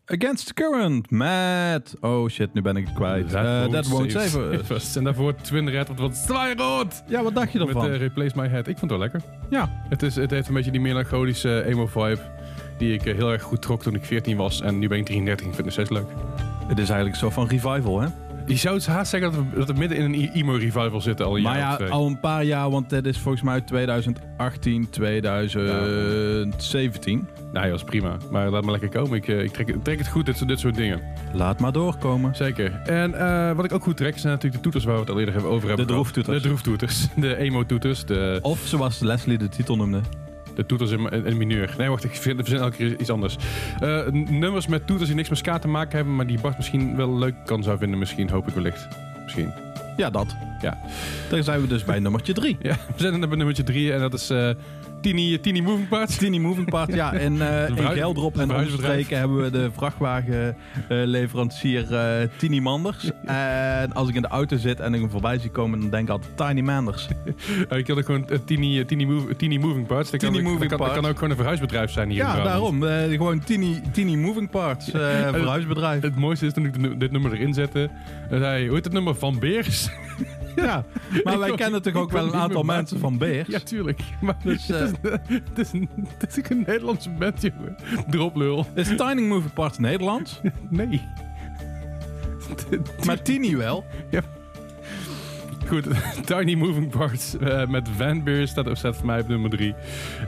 Against 0.08 0.46
the 0.46 0.54
Current 0.54 1.10
met... 1.10 1.94
Oh 2.00 2.28
shit, 2.28 2.54
nu 2.54 2.62
ben 2.62 2.76
ik 2.76 2.84
het 2.86 2.94
kwijt. 2.94 3.34
Eh, 3.34 3.64
That 3.64 3.86
won't 3.86 4.12
save 4.12 4.38
us. 4.74 4.94
En 4.96 5.04
daarvoor 5.04 5.34
Twin 5.34 5.68
Red, 5.70 5.88
wat 5.88 5.98
wat 5.98 6.54
rood. 6.56 7.02
Ja, 7.08 7.22
wat 7.22 7.34
dacht 7.34 7.52
je 7.52 7.58
Met 7.58 7.68
ervan? 7.68 7.90
eh, 7.90 7.96
Replace 7.98 8.32
My 8.40 8.48
Head. 8.48 8.66
Ik 8.66 8.78
vond 8.78 8.90
het 8.90 8.90
wel 8.90 8.98
lekker. 8.98 9.20
ja, 9.50 9.84
Het, 9.88 10.02
is, 10.02 10.16
het 10.16 10.30
heeft 10.30 10.48
een 10.48 10.54
beetje 10.54 10.70
die 10.70 10.80
melancholische 10.80 11.64
emo-vibe. 11.64 12.20
Die 12.78 12.92
ik 12.94 13.06
eh, 13.06 13.14
heel 13.14 13.32
erg 13.32 13.42
goed 13.42 13.62
trok 13.62 13.82
toen 13.82 13.94
ik 13.94 14.04
14 14.04 14.36
was. 14.36 14.60
En 14.60 14.78
nu 14.78 14.88
ben 14.88 14.98
ik 14.98 15.04
33 15.04 15.46
en 15.46 15.54
vind 15.54 15.66
het 15.66 15.76
nog 15.76 15.86
steeds 15.86 16.00
leuk. 16.00 16.16
het 16.68 16.78
is 16.78 16.88
eigenlijk 16.88 17.18
zo 17.18 17.30
van 17.30 17.46
revival, 17.46 18.00
hè? 18.00 18.08
Je 18.46 18.56
zou 18.56 18.74
het 18.76 18.86
haast 18.86 19.10
zeggen 19.10 19.32
dat 19.32 19.40
we, 19.50 19.58
dat 19.58 19.68
we 19.68 19.74
midden 19.78 19.98
in 19.98 20.04
een 20.04 20.30
emo-revival 20.32 21.00
zitten 21.00 21.26
al 21.26 21.36
een 21.36 21.42
Maar 21.42 21.58
jaar 21.58 21.72
of 21.72 21.78
ja, 21.78 21.84
twee. 21.84 21.90
al 21.90 22.06
een 22.06 22.20
paar 22.20 22.44
jaar, 22.44 22.70
want 22.70 22.90
dit 22.90 23.06
is 23.06 23.18
volgens 23.18 23.42
mij 23.42 23.60
2018, 23.60 24.90
2017. 24.90 27.28
Nou 27.52 27.64
ja, 27.64 27.70
dat 27.70 27.80
is 27.80 27.84
prima. 27.84 28.16
Maar 28.30 28.50
laat 28.50 28.64
me 28.64 28.70
lekker 28.70 28.88
komen. 28.88 29.16
Ik, 29.16 29.28
eh, 29.28 29.42
ik 29.42 29.52
trek, 29.52 29.68
ik 29.68 29.82
trek 29.84 29.98
het 29.98 30.08
goed, 30.08 30.26
dit, 30.26 30.36
soort- 30.36 30.48
dit 30.48 30.60
soort 30.60 30.74
dingen. 30.74 31.00
Laat 31.32 31.60
maar 31.60 31.72
doorkomen. 31.72 32.34
Zeker. 32.36 32.72
En 32.84 33.14
eh, 33.14 33.52
wat 33.56 33.64
ik 33.64 33.72
ook 33.72 33.82
goed 33.82 33.96
trek 33.96 34.18
zijn 34.18 34.32
natuurlijk 34.32 34.54
de 34.54 34.60
toeters 34.70 34.84
waar 34.84 34.94
we 34.94 35.00
het 35.00 35.10
al 35.10 35.18
eerder 35.18 35.34
hebben 35.34 35.52
over 35.52 35.68
hebben. 35.68 35.86
De 35.86 35.92
gehad. 35.92 36.04
droeftoeters. 36.12 36.42
De 36.42 36.48
droeftoeters. 36.48 37.06
De 37.30 37.36
emo-toeters. 37.36 38.04
De, 38.04 38.38
Of 38.42 38.60
zoals 38.64 38.98
Leslie 38.98 39.38
de 39.38 39.48
titel 39.48 39.76
noemde. 39.76 40.00
De 40.56 40.66
toeters 40.66 40.90
in, 40.90 41.24
in 41.24 41.36
mineur. 41.36 41.74
Nee, 41.78 41.88
wacht. 41.88 42.04
Ik 42.04 42.14
vind, 42.14 42.36
verzin 42.36 42.58
elke 42.58 42.76
keer 42.76 43.00
iets 43.00 43.10
anders. 43.10 43.36
Eh, 43.80 44.06
nummers 44.12 44.66
met 44.66 44.86
toeters 44.86 45.06
die 45.06 45.16
niks 45.16 45.28
met 45.28 45.38
ska 45.38 45.58
te 45.58 45.68
maken 45.68 45.96
hebben. 45.96 46.16
Maar 46.16 46.26
die 46.26 46.40
Bart 46.40 46.56
misschien 46.56 46.96
wel 46.96 47.18
leuk 47.18 47.34
kan 47.44 47.62
zou 47.62 47.78
vinden. 47.78 47.98
Misschien, 47.98 48.30
hoop 48.30 48.48
ik 48.48 48.54
wellicht. 48.54 48.88
Misschien. 49.22 49.52
Ja, 49.96 50.10
dat. 50.10 50.36
Ja. 50.60 50.78
Dan 51.28 51.42
zijn 51.44 51.60
we 51.60 51.66
dus 51.66 51.84
bij 51.84 51.98
nummertje 51.98 52.32
3. 52.32 52.56
Ja, 52.60 52.76
we 52.96 53.02
zijn 53.02 53.22
er 53.22 53.28
bij 53.28 53.36
nummertje 53.36 53.62
drie. 53.62 53.92
En 53.92 54.00
dat 54.00 54.14
is 54.14 54.30
eh 54.30 54.50
Tiny, 55.06 55.38
Tiny 55.38 55.60
Moving 55.60 55.88
Parts. 55.88 56.16
Tiny 56.16 56.38
Moving 56.38 56.70
Part. 56.70 56.94
Ja, 56.94 57.12
in, 57.12 57.42
eh 57.42 57.68
in 57.68 57.74
verhuis- 57.74 57.98
Geldrop 57.98 58.38
en 58.38 58.54
omstreken 58.54 59.18
hebben 59.18 59.42
we 59.42 59.50
de 59.50 59.70
vrachtwagenleverancier 59.72 61.94
eh 61.94 62.28
Tiny 62.36 62.58
Manders. 62.58 63.10
En 63.24 63.92
als 63.92 64.08
ik 64.08 64.14
in 64.14 64.22
de 64.22 64.28
auto 64.28 64.56
zit 64.56 64.80
en 64.80 64.94
ik 64.94 65.00
hem 65.00 65.10
voorbij 65.10 65.38
zie 65.38 65.50
komen, 65.50 65.80
dan 65.80 65.90
denk 65.90 66.02
ik 66.04 66.10
altijd 66.10 66.36
Tiny 66.36 66.60
Manders. 66.60 67.08
Eh, 67.68 67.78
ik 67.78 67.88
had 67.88 67.98
ook 67.98 68.04
gewoon 68.04 68.28
eh, 68.28 68.38
Tiny, 68.44 68.78
eh, 68.88 69.06
move, 69.06 69.34
Moving 69.58 69.86
Parts. 69.86 70.10
Dat 70.10 70.20
kan, 70.20 70.32
Moving 70.32 70.48
dat 70.50 70.58
kan, 70.58 70.68
dat 70.68 70.78
Parts. 70.78 70.94
kan 70.94 71.04
ook 71.08 71.14
gewoon 71.14 71.30
een 71.30 71.36
verhuisbedrijf 71.36 71.90
zijn 71.90 72.10
hier 72.10 72.20
in 72.20 72.26
Ja, 72.26 72.42
daarom. 72.42 72.84
Eh, 72.86 73.10
gewoon 73.10 73.40
Tiny, 73.44 73.82
tiny 73.92 74.14
Moving 74.14 74.50
Parts. 74.50 74.90
eh 74.90 75.00
verhuisbedrijf. 75.32 76.02
Het 76.02 76.16
mooiste 76.16 76.46
is 76.46 76.52
toen 76.52 76.64
ik 76.64 77.00
dit 77.00 77.10
nummer 77.12 77.32
erin 77.32 77.54
zette. 77.54 77.90
Dan 78.30 78.38
zei 78.38 78.50
hij, 78.52 78.64
hoe 78.66 78.74
heet 78.74 78.84
het 78.84 78.92
nummer? 78.92 79.14
Van 79.14 79.38
Beers? 79.38 79.88
Ja, 80.66 80.84
maar 81.24 81.38
wij 81.38 81.54
kennen 81.54 81.82
toch 81.82 81.94
ook 81.94 82.10
wel 82.10 82.26
een 82.26 82.34
aantal 82.34 82.62
mensen 82.62 82.98
van 82.98 83.18
Beers. 83.18 83.48
Ja, 83.48 83.58
tuurlijk. 83.58 84.00
Maar 84.20 84.36
Dus, 84.44 84.66
het, 84.66 84.80
is, 85.02 85.10
het, 85.28 85.58
is 85.58 85.72
een, 85.72 85.88
het 86.18 86.36
is 86.36 86.50
een 86.50 86.64
Nederlandse 86.66 87.10
band, 87.10 87.42
jongen. 87.42 87.76
Droplul. 88.10 88.66
Is 88.74 88.86
Tiny 88.86 89.22
Moving 89.22 89.52
Parts 89.52 89.78
Nederlands? 89.78 90.40
Nee. 90.68 91.00
Maar 93.06 93.22
Tiny 93.22 93.56
wel. 93.56 93.84
Goed, 95.68 95.86
Tiny 96.26 96.54
Moving 96.54 96.90
Parts 96.90 97.36
eh, 97.38 97.66
met 97.66 97.88
Van 97.96 98.24
Beers 98.24 98.50
staat, 98.50 98.78
staat 98.78 98.96
voor 98.96 99.06
mij 99.06 99.20
op 99.20 99.28
nummer 99.28 99.50
drie. 99.50 99.74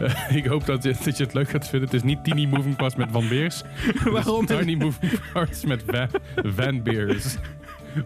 Eh, 0.01 0.37
ik 0.37 0.47
hoop 0.47 0.67
dat 0.67 0.83
je, 0.83 0.95
dat 1.05 1.17
je 1.17 1.25
het 1.25 1.35
leuk 1.35 1.49
gaat 1.49 1.69
vinden. 1.69 1.89
Het 1.89 1.97
is 1.97 2.03
niet 2.03 2.25
Tiny 2.25 2.47
Moving 2.47 2.77
Parts 2.77 2.95
met 2.95 3.09
Van 3.13 3.29
Beers. 3.29 3.63
Waarom? 4.05 4.47
Tiny 4.47 4.75
Moving 4.75 5.13
Parts 5.33 5.65
met 5.65 5.83
Van, 5.87 6.09
Van 6.37 6.83
Beers. 6.83 7.37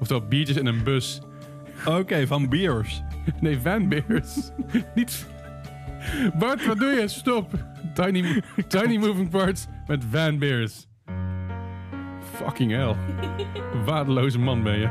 Oftewel 0.00 0.26
biertjes 0.28 0.56
in 0.56 0.66
een 0.66 0.82
bus. 0.82 1.20
Oké, 1.86 2.26
van 2.26 2.48
Beers. 2.48 3.02
Nee, 3.40 3.58
Van 3.60 3.88
Beers. 3.88 4.50
Niet... 4.94 5.26
Bart, 6.38 6.66
wat 6.66 6.78
doe 6.78 6.90
je? 6.90 7.08
Stop. 7.08 7.50
Tiny, 7.94 8.42
tiny 8.68 8.96
Moving 8.96 9.30
Parts 9.30 9.66
met 9.86 10.04
Van 10.10 10.38
Beers. 10.38 10.86
Fucking 12.34 12.70
hell. 12.70 12.96
Waardeloze 13.86 14.38
man 14.38 14.62
ben 14.62 14.78
je. 14.78 14.88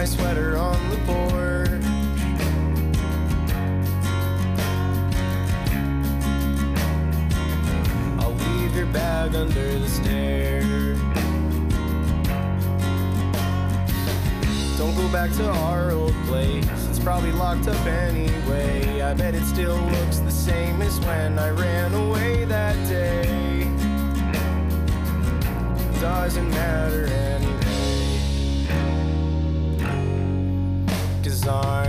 my 0.00 0.06
sweater 0.06 0.56
on 0.56 0.88
the 0.88 0.96
board. 1.04 1.84
I'll 8.18 8.32
leave 8.32 8.74
your 8.74 8.86
bag 8.86 9.34
under 9.34 9.78
the 9.78 9.88
stairs. 9.90 10.98
Don't 14.78 14.96
go 14.96 15.06
back 15.12 15.32
to 15.32 15.50
our 15.50 15.90
old 15.90 16.14
place. 16.24 16.66
It's 16.88 16.98
probably 16.98 17.32
locked 17.32 17.68
up 17.68 17.84
anyway. 17.84 19.02
I 19.02 19.12
bet 19.12 19.34
it 19.34 19.44
still 19.44 19.76
looks 19.76 20.20
the 20.20 20.30
same 20.30 20.80
as 20.80 20.98
when 21.00 21.38
I 21.38 21.50
ran 21.50 21.92
away 21.92 22.46
that 22.46 22.88
day. 22.88 23.64
Doesn't 26.00 26.48
matter 26.48 27.29
time. 31.50 31.79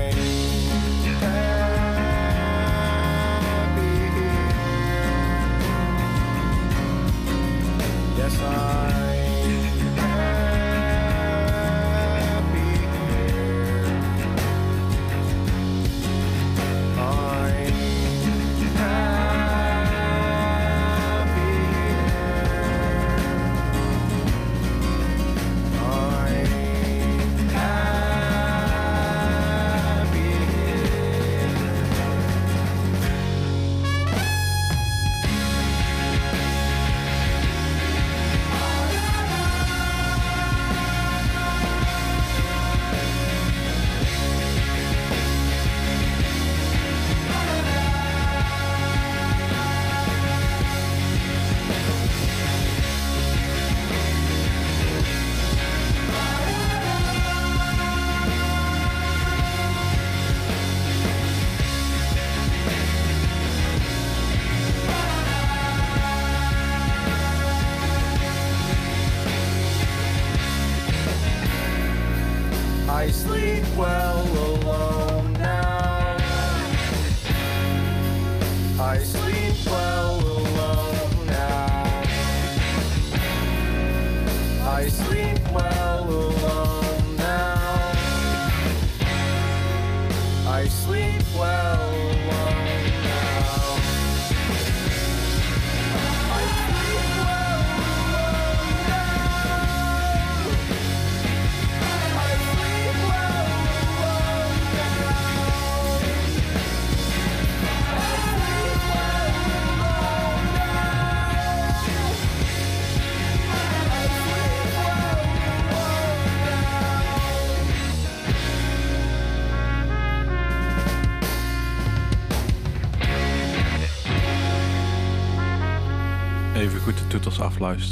well. 73.77 74.23
Oh. 74.27 74.61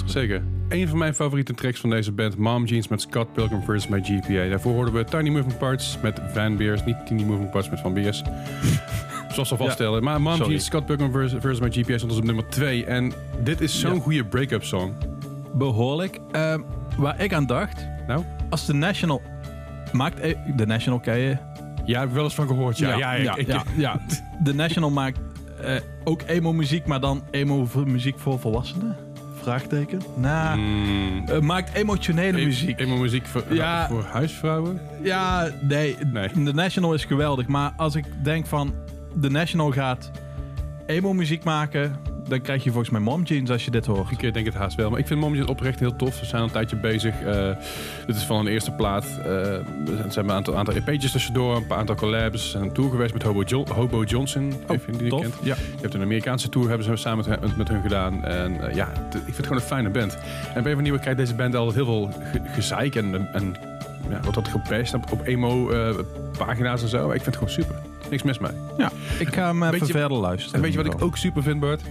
Zeker. 0.05 0.41
Een 0.69 0.88
van 0.88 0.97
mijn 0.97 1.13
favoriete 1.13 1.53
tracks 1.53 1.80
van 1.80 1.89
deze 1.89 2.11
band, 2.11 2.38
Mom 2.38 2.65
Jeans 2.65 2.88
met 2.88 3.01
Scott 3.01 3.34
Pilgrim 3.34 3.61
vs. 3.61 3.88
My 3.88 4.01
GPA. 4.03 4.49
Daarvoor 4.49 4.73
hoorden 4.73 4.93
we 4.93 5.03
Tiny 5.03 5.30
Moving 5.30 5.57
Parts 5.57 5.97
met 6.01 6.21
Van 6.34 6.57
Beers. 6.57 6.86
Niet 6.86 7.05
Tiny 7.05 7.23
Moving 7.23 7.49
Parts 7.49 7.69
met 7.69 7.80
Van 7.80 7.93
Beers. 7.93 8.21
Zoals 9.34 9.49
we 9.49 9.57
vaststellen. 9.57 10.03
Maar 10.03 10.21
Mom 10.21 10.43
Jeans, 10.43 10.65
Scott 10.65 10.86
Pilgrim 10.86 11.11
vs. 11.39 11.59
My 11.59 11.71
GPA 11.71 11.97
stond 11.97 12.11
is 12.11 12.17
op 12.17 12.23
nummer 12.23 12.47
2. 12.49 12.86
En 12.86 13.13
dit 13.43 13.61
is 13.61 13.80
zo'n 13.80 13.99
goede 14.01 14.25
break-up 14.25 14.63
song. 14.63 14.93
Behoorlijk. 15.53 16.19
Ehm, 16.32 16.61
waar 16.97 17.21
ik 17.21 17.34
aan 17.34 17.45
dacht, 17.45 17.88
nou? 18.07 18.23
als 18.49 18.65
de 18.65 18.73
National... 18.73 19.21
Maakt... 19.91 20.19
Eh, 20.19 20.36
de 20.55 20.65
National 20.65 20.99
ken 20.99 21.17
je? 21.17 21.38
Ja, 21.86 21.99
heb 21.99 22.09
ik 22.09 22.15
wel 22.15 22.23
eens 22.23 22.36
van 22.36 22.47
gehoord. 22.47 22.77
Ja, 22.77 22.97
ja, 22.97 23.13
ja. 23.13 23.36
Ik, 23.36 23.47
ja. 23.75 24.01
De 24.43 24.53
National 24.53 24.89
maakt 24.89 25.19
eh, 25.61 25.75
ook 26.03 26.21
emo-muziek, 26.21 26.86
maar 26.86 26.99
dan 26.99 27.23
emo-muziek 27.32 28.19
voor 28.19 28.39
volwassenen. 28.39 28.95
Vraagteken? 29.49 30.01
Nou, 30.15 30.59
Mm, 30.59 31.23
eh, 31.27 31.39
maakt 31.39 31.73
emotionele 31.73 32.41
e- 32.41 32.45
muziek. 32.45 32.79
Emo 32.79 32.97
muziek 32.97 33.25
voor, 33.25 33.43
Ja. 33.49 33.87
voor 33.87 34.03
huisvrouwen. 34.03 34.81
Ja, 35.03 35.47
nee, 35.61 35.95
Nee. 36.13 36.43
De 36.43 36.53
National 36.53 36.93
is 36.93 37.05
geweldig. 37.05 37.47
Maar 37.47 37.71
als 37.77 37.95
ik 37.95 38.05
denk 38.23 38.45
van... 38.45 38.73
De 39.15 39.29
National 39.29 39.71
gaat 39.71 40.11
emo-muziek 40.85 41.43
maken... 41.43 41.95
Dan 42.30 42.41
krijg 42.41 42.63
je 42.63 42.69
volgens 42.69 42.89
mij 42.91 43.01
Mom 43.01 43.23
Jeans 43.23 43.49
als 43.49 43.65
je 43.65 43.71
dit 43.71 43.86
hoort. 43.86 44.11
Ik 44.11 44.23
eh, 44.23 44.34
denk 44.34 44.45
het 44.45 44.55
haast 44.55 44.75
wel. 44.75 44.89
Maar 44.89 44.99
ik 44.99 45.07
vind 45.07 45.19
Mom 45.19 45.36
Jeans 45.36 45.49
oprecht 45.49 45.80
heel 45.80 45.95
tof. 45.95 46.15
Ze 46.15 46.25
zijn 46.25 46.41
al 46.41 46.47
een 46.47 46.53
tijdje 46.53 46.75
bezig. 46.75 47.21
Eh, 47.21 47.49
dit 48.07 48.15
is 48.15 48.23
van 48.23 48.39
een 48.39 48.47
eerste 48.47 48.71
plaat. 48.71 49.03
Eh, 49.05 49.13
ze 49.25 49.61
hebben 49.86 50.23
een 50.23 50.32
aantal, 50.32 50.57
aantal 50.57 50.73
EP'tjes 50.73 51.11
tussendoor. 51.11 51.55
Een 51.55 51.67
paar 51.67 51.77
aantal 51.77 51.95
collabs. 51.95 52.43
Ze 52.43 52.49
zijn 52.49 52.63
een 52.63 52.71
tour 52.71 52.89
geweest 52.89 53.13
met 53.13 53.23
Hobo, 53.23 53.43
Jo- 53.45 53.65
Hobo 53.73 54.03
Johnson. 54.03 54.53
Oh, 54.67 54.75
Even 54.75 54.93
die 54.93 55.03
je 55.03 55.09
tof. 55.09 55.21
kent. 55.21 55.34
Ja. 55.43 55.55
Je 55.55 55.82
hebt 55.82 55.93
een 55.93 56.01
Amerikaanse 56.01 56.49
tour 56.49 56.67
hebben 56.67 56.86
ze 56.86 56.95
samen 56.95 57.25
met, 57.30 57.57
met 57.57 57.67
hun 57.67 57.82
gedaan. 57.82 58.23
En 58.25 58.61
eh, 58.69 58.75
ja, 58.75 58.88
ik 58.88 59.11
vind 59.23 59.38
het 59.38 59.45
gewoon 59.45 59.61
een 59.61 59.67
fijne 59.67 59.89
band. 59.89 60.17
En 60.53 60.61
bij 60.61 60.65
een 60.65 60.73
van 60.73 60.84
nieuwe 60.84 60.99
krijgt 60.99 61.19
deze 61.19 61.36
band 61.36 61.55
al 61.55 61.71
heel 61.71 61.86
veel 61.86 62.11
ge- 62.32 62.41
gezeik 62.53 62.95
en, 62.95 63.34
en 63.34 63.55
ja, 64.09 64.19
wordt 64.21 64.34
dat 64.36 64.47
gepest 64.47 64.93
op, 64.93 65.11
op 65.11 65.25
emo-pagina's 65.27 66.82
en 66.82 66.88
zo. 66.88 67.05
Ik 67.05 67.11
vind 67.21 67.25
het 67.25 67.36
gewoon 67.36 67.49
super. 67.53 67.75
Niks 68.09 68.23
mis 68.23 68.39
mee. 68.39 68.51
ja, 68.77 68.91
ik 69.19 69.34
ga 69.34 69.45
hem 69.47 69.63
even 69.63 69.71
Weet 69.80 69.88
je- 69.88 69.93
verder 69.93 70.17
luisteren. 70.17 70.55
En 70.55 70.61
weet 70.61 70.71
je 70.71 70.77
wat 70.84 70.93
ik 70.93 71.01
ook 71.03 71.17
super 71.17 71.43
vind, 71.43 71.59
Bart? 71.59 71.82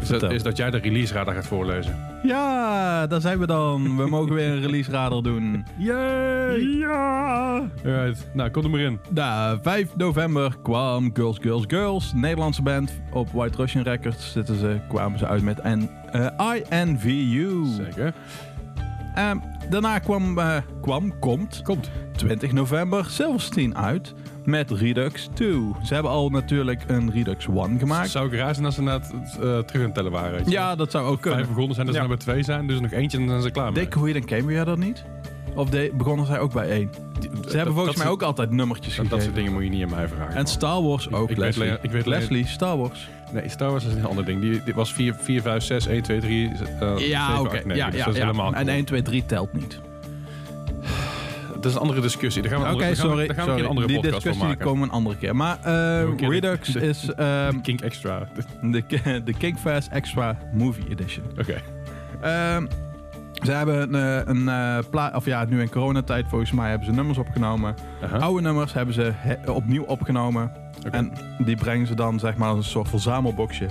Is 0.00 0.08
dat, 0.08 0.32
is 0.32 0.42
dat 0.42 0.56
jij 0.56 0.70
de 0.70 0.78
release 0.78 1.14
radar 1.14 1.34
gaat 1.34 1.46
voorlezen. 1.46 1.96
Ja, 2.22 3.06
daar 3.06 3.20
zijn 3.20 3.38
we 3.38 3.46
dan. 3.46 3.96
We 3.96 4.06
mogen 4.06 4.34
weer 4.34 4.48
een 4.48 4.60
release 4.60 4.90
radar 4.90 5.22
doen. 5.22 5.64
Yay! 5.78 6.60
Ja! 6.60 7.62
Alright, 7.84 8.30
nou, 8.32 8.50
kom 8.50 8.64
er 8.64 8.70
maar 8.70 8.80
in. 8.80 8.98
Nou, 9.10 9.58
5 9.62 9.96
november 9.96 10.56
kwam 10.62 11.10
Girls, 11.14 11.38
Girls, 11.40 11.64
Girls. 11.66 12.12
Nederlandse 12.14 12.62
band 12.62 12.92
op 13.12 13.28
White 13.32 13.56
Russian 13.56 13.84
Records. 13.84 14.32
Zitten 14.32 14.58
ze, 14.58 14.80
kwamen 14.88 15.18
ze 15.18 15.26
uit 15.26 15.42
met 15.42 15.60
en, 15.60 15.90
eh, 16.12 16.54
INVU. 16.70 17.64
Zeker. 17.64 18.14
Ehm, 19.14 19.38
daarna 19.70 19.98
kwam, 19.98 20.38
eh, 20.38 20.56
kwam, 20.80 21.18
komt 21.18 21.62
Komt. 21.62 21.90
20 22.16 22.52
november 22.52 23.04
Silverstein 23.10 23.76
uit 23.76 24.14
met 24.48 24.70
Redux 24.70 25.28
2. 25.34 25.50
Ze 25.84 25.94
hebben 25.94 26.12
al 26.12 26.28
natuurlijk 26.28 26.84
een 26.86 27.10
Redux 27.12 27.46
1 27.46 27.78
gemaakt. 27.78 28.10
Zou 28.10 28.26
ik 28.26 28.32
raar 28.38 28.54
zijn 28.54 28.66
als 28.66 28.74
ze 28.74 28.82
net 28.82 29.10
uh, 29.14 29.58
terug 29.58 29.72
aan 29.74 29.80
het 29.80 29.94
tellen 29.94 30.12
waren. 30.12 30.32
weet. 30.32 30.50
Ja, 30.50 30.74
dat 30.74 30.90
zou 30.90 31.04
ook 31.06 31.10
Vijf 31.22 31.22
kunnen. 31.34 31.46
begonnen 31.48 31.74
zijn, 31.74 31.86
dat 31.86 31.94
ze 31.94 32.00
Ja. 32.02 32.08
er 32.08 32.14
bij 32.16 32.24
twee 32.24 32.42
zijn. 32.42 32.66
Dus 32.66 32.80
nog 32.80 32.90
eentje 32.90 33.18
en 33.18 33.22
dan 33.26 33.30
zijn 33.40 33.42
ze 33.42 33.50
klaar. 33.60 33.72
Dick 33.72 34.24
came 34.26 34.52
je 34.52 34.64
dat 34.64 34.78
niet? 34.78 35.04
Of 35.54 35.70
de, 35.70 35.90
begonnen 35.94 36.26
zij 36.26 36.38
ook 36.38 36.52
bij 36.52 36.68
één? 36.68 36.90
Ze 37.48 37.56
hebben 37.56 37.74
volgens 37.74 37.96
mij 37.96 38.06
ook 38.06 38.22
altijd 38.22 38.50
nummertjes 38.50 38.96
Dat, 38.96 39.08
dat 39.08 39.22
soort 39.22 39.34
dingen 39.34 39.52
moet 39.52 39.62
je 39.62 39.68
niet 39.68 39.82
aan 39.82 39.90
mij 39.90 40.08
vragen. 40.08 40.34
En. 40.34 40.46
Star 40.46 40.82
Wars 40.82 41.12
ook, 41.12 41.22
ik 41.22 41.28
weet 41.28 41.38
Leslie. 41.38 41.64
alleen- 41.68 41.78
ik 41.82 41.90
weet 41.90 42.06
Leslie, 42.06 42.46
Star 42.46 42.76
Wars. 42.78 43.08
Nee, 43.32 43.48
Star 43.48 43.70
Wars 43.70 43.84
is 43.84 43.94
een 43.94 44.04
ander 44.06 44.24
ding. 44.24 44.40
Die, 44.40 44.62
dit 44.64 44.74
was 44.74 44.92
4, 44.92 45.14
4 45.18 45.42
5, 45.42 45.62
6, 45.62 45.86
1, 45.86 46.02
2, 46.02 46.20
3, 46.20 46.48
uh, 46.50 46.56
7, 46.56 47.08
Ja, 47.08 47.40
oké. 47.40 47.48
8, 47.56 47.64
9. 47.64 47.76
Ja, 47.76 47.90
dus 47.90 47.98
ja, 47.98 48.04
dat 48.04 48.14
is 48.14 48.20
ja. 48.20 48.26
helemaal 48.26 48.54
En 48.54 48.64
cool. 48.64 48.74
1, 48.76 48.84
2, 48.84 49.02
3 49.02 49.26
telt 49.26 49.52
niet. 49.52 49.80
Dat 51.60 51.64
is 51.66 51.74
een 51.74 51.80
andere 51.80 52.00
discussie. 52.00 52.42
Daar 52.42 52.50
gaan 52.50 52.60
we, 52.60 52.66
Oké, 52.66 52.72
andere- 52.74 52.94
daar 52.94 52.96
gaan 52.96 53.06
we- 53.06 53.12
sorry. 53.14 53.26
daar 53.26 53.36
gaan 53.46 53.54
we 53.54 53.60
een 53.60 53.66
andere 53.68 53.86
Die 53.86 53.96
podcast 53.96 54.22
van 54.22 54.32
discussie 54.32 54.64
komen 54.64 54.82
een 54.82 54.90
andere 54.94 55.16
keer. 55.16 55.36
Maar 55.36 55.56
eh, 55.56 56.14
keer 56.16 56.30
Redux 56.30 56.68
de- 56.72 56.80
is 56.80 57.08
ehm, 57.14 57.60
Kink 57.60 57.80
Extra. 57.80 58.28
de, 58.62 58.82
de 59.24 59.32
Kickfest 59.38 59.88
Extra 59.90 60.36
Movie 60.52 60.84
Edition. 60.90 61.24
Oké. 61.38 61.56
Ehm, 62.20 62.66
ze 63.44 63.52
hebben 63.52 63.94
een, 63.94 64.20
eh, 64.24 64.26
een 64.34 64.48
eh, 64.48 64.78
pla- 64.90 65.12
of 65.14 65.24
ja, 65.24 65.44
nu 65.44 65.60
in 65.60 65.70
coronatijd 65.70 66.24
volgens 66.28 66.52
mij 66.52 66.68
hebben 66.68 66.86
ze 66.86 66.92
nummers 66.92 67.18
opgenomen. 67.18 67.74
Oude 68.18 68.42
nummers 68.42 68.72
hebben 68.72 68.94
ze 68.94 69.12
he- 69.14 69.50
opnieuw 69.50 69.84
opgenomen. 69.84 70.52
En 70.90 71.12
die 71.38 71.56
brengen 71.56 71.86
ze 71.86 71.94
dan 71.94 72.18
zeg 72.18 72.36
maar 72.36 72.48
als 72.48 72.58
een 72.58 72.64
soort 72.64 72.88
verzamelboxje. 72.88 73.66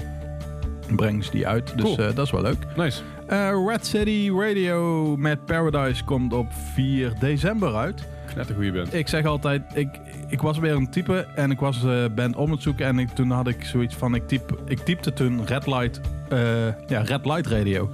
Brengen 0.96 1.24
ze 1.24 1.32
die 1.32 1.48
uit. 1.48 1.74
Dus 1.76 1.84
Cool. 1.96 1.96
dat 2.14 2.26
is 2.26 2.32
wel 2.32 2.42
leuk. 2.42 2.66
Nice. 2.76 3.02
Eh, 3.28 3.50
Red 3.68 3.86
City 3.86 4.32
Radio 4.40 5.16
met 5.18 5.46
Paradise 5.46 6.04
komt 6.04 6.34
op 6.34 6.48
4 6.74 7.14
december 7.20 7.76
uit. 7.76 8.08
Net 8.36 8.50
een 8.50 8.56
goede 8.56 8.72
band. 8.72 8.94
Ik 8.94 9.08
zeg 9.08 9.26
altijd, 9.26 9.62
ik, 9.74 9.90
ik 10.28 10.42
was 10.42 10.58
weer 10.58 10.76
een 10.76 10.90
type 10.90 11.28
en 11.36 11.52
ik 11.52 11.60
was 11.60 11.84
eh 11.84 12.06
band 12.16 12.36
om 12.36 12.52
het 12.52 12.62
zoeken. 12.62 12.86
En 12.86 13.00
ik, 13.00 13.10
toen 13.10 13.32
had 13.32 13.48
ik 13.48 13.64
zoiets 13.64 13.96
van, 13.96 14.16
ik, 14.16 14.28
typ, 14.28 14.60
ik 14.66 14.80
typte 14.80 15.14
toen 15.14 15.46
Red 15.46 15.66
Light, 15.66 16.02
eh, 16.30 16.40
ja, 16.88 17.02
Red 17.02 17.26
Light 17.26 17.48
Radio. 17.48 17.90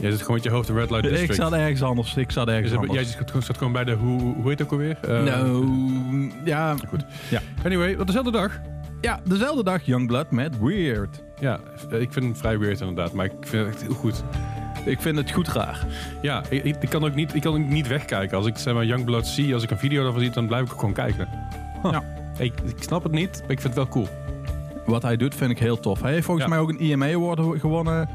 Jij 0.00 0.10
zit 0.10 0.20
gewoon 0.20 0.34
met 0.34 0.44
je 0.44 0.50
hoofd 0.50 0.68
in 0.68 0.74
Red 0.74 0.90
Light 0.90 1.08
District. 1.08 1.32
Ik 1.32 1.40
zat 1.40 1.52
ergens 1.52 1.82
anders, 1.82 2.16
ik 2.16 2.30
zat 2.30 2.48
ergens 2.48 2.72
anders. 2.74 2.92
jij 2.92 3.40
zat 3.40 3.56
gewoon 3.56 3.72
bij 3.72 3.84
de, 3.84 3.92
hoe, 3.92 4.20
hoe 4.20 4.48
heet 4.48 4.58
het 4.58 4.62
ook 4.62 4.72
alweer? 4.72 4.98
Eh, 5.02 5.22
nou, 5.22 6.32
ja, 6.44 6.74
Goed. 6.88 7.04
Ja. 7.30 7.40
Anyway, 7.64 7.94
op 7.94 8.06
dezelfde 8.06 8.30
dag. 8.30 8.60
ja, 9.00 9.20
dezelfde 9.24 9.64
dag 9.64 9.82
Youngblood 9.82 10.30
met 10.30 10.58
Weird. 10.60 11.24
Ja, 11.40 11.58
eh, 11.90 12.00
ik 12.00 12.12
vind 12.12 12.24
het 12.26 12.38
vrij 12.38 12.58
weird 12.58 12.80
inderdaad, 12.80 13.12
maar 13.12 13.24
ik 13.24 13.32
vind 13.40 13.64
het 13.66 13.74
echt 13.74 13.82
heel 13.82 13.94
goed. 13.94 14.24
Ik 14.84 15.00
vind 15.00 15.16
het 15.16 15.30
goed 15.32 15.48
raar. 15.48 15.86
Ja, 16.22 16.42
ik, 16.48 16.64
ik, 16.64 16.76
ik 16.80 16.88
kan 16.88 17.04
ook 17.04 17.14
niet, 17.14 17.34
ik 17.34 17.42
kan 17.42 17.52
ook 17.52 17.68
niet 17.68 17.86
wegkijken. 17.86 18.36
Als 18.36 18.46
ik 18.46 18.56
zeg 18.58 18.74
maar 18.74 18.84
Youngblood 18.84 19.26
zie, 19.26 19.54
als 19.54 19.62
ik 19.62 19.70
een 19.70 19.78
video 19.78 20.02
daarvan 20.02 20.20
zie, 20.20 20.30
dan 20.30 20.46
blijf 20.46 20.64
ik 20.66 20.72
ook 20.72 20.78
gewoon 20.78 20.94
kijken. 20.94 21.28
Ja. 21.82 22.02
Ik, 22.38 22.52
ik 22.64 22.82
snap 22.82 23.02
het 23.02 23.12
niet, 23.12 23.40
maar 23.42 23.50
ik 23.50 23.60
vind 23.60 23.62
het 23.62 23.74
wel 23.74 23.88
cool. 23.88 24.08
Wat 24.86 25.02
hij 25.02 25.16
doet 25.16 25.34
vind 25.34 25.50
ik 25.50 25.58
heel 25.58 25.80
tof. 25.80 26.00
Hij 26.02 26.12
heeft 26.12 26.24
volgens 26.24 26.46
Ja. 26.46 26.52
mij 26.52 26.60
ook 26.62 26.68
een 26.68 26.80
IMA 26.80 27.12
Award 27.12 27.60
gewonnen 27.60 28.08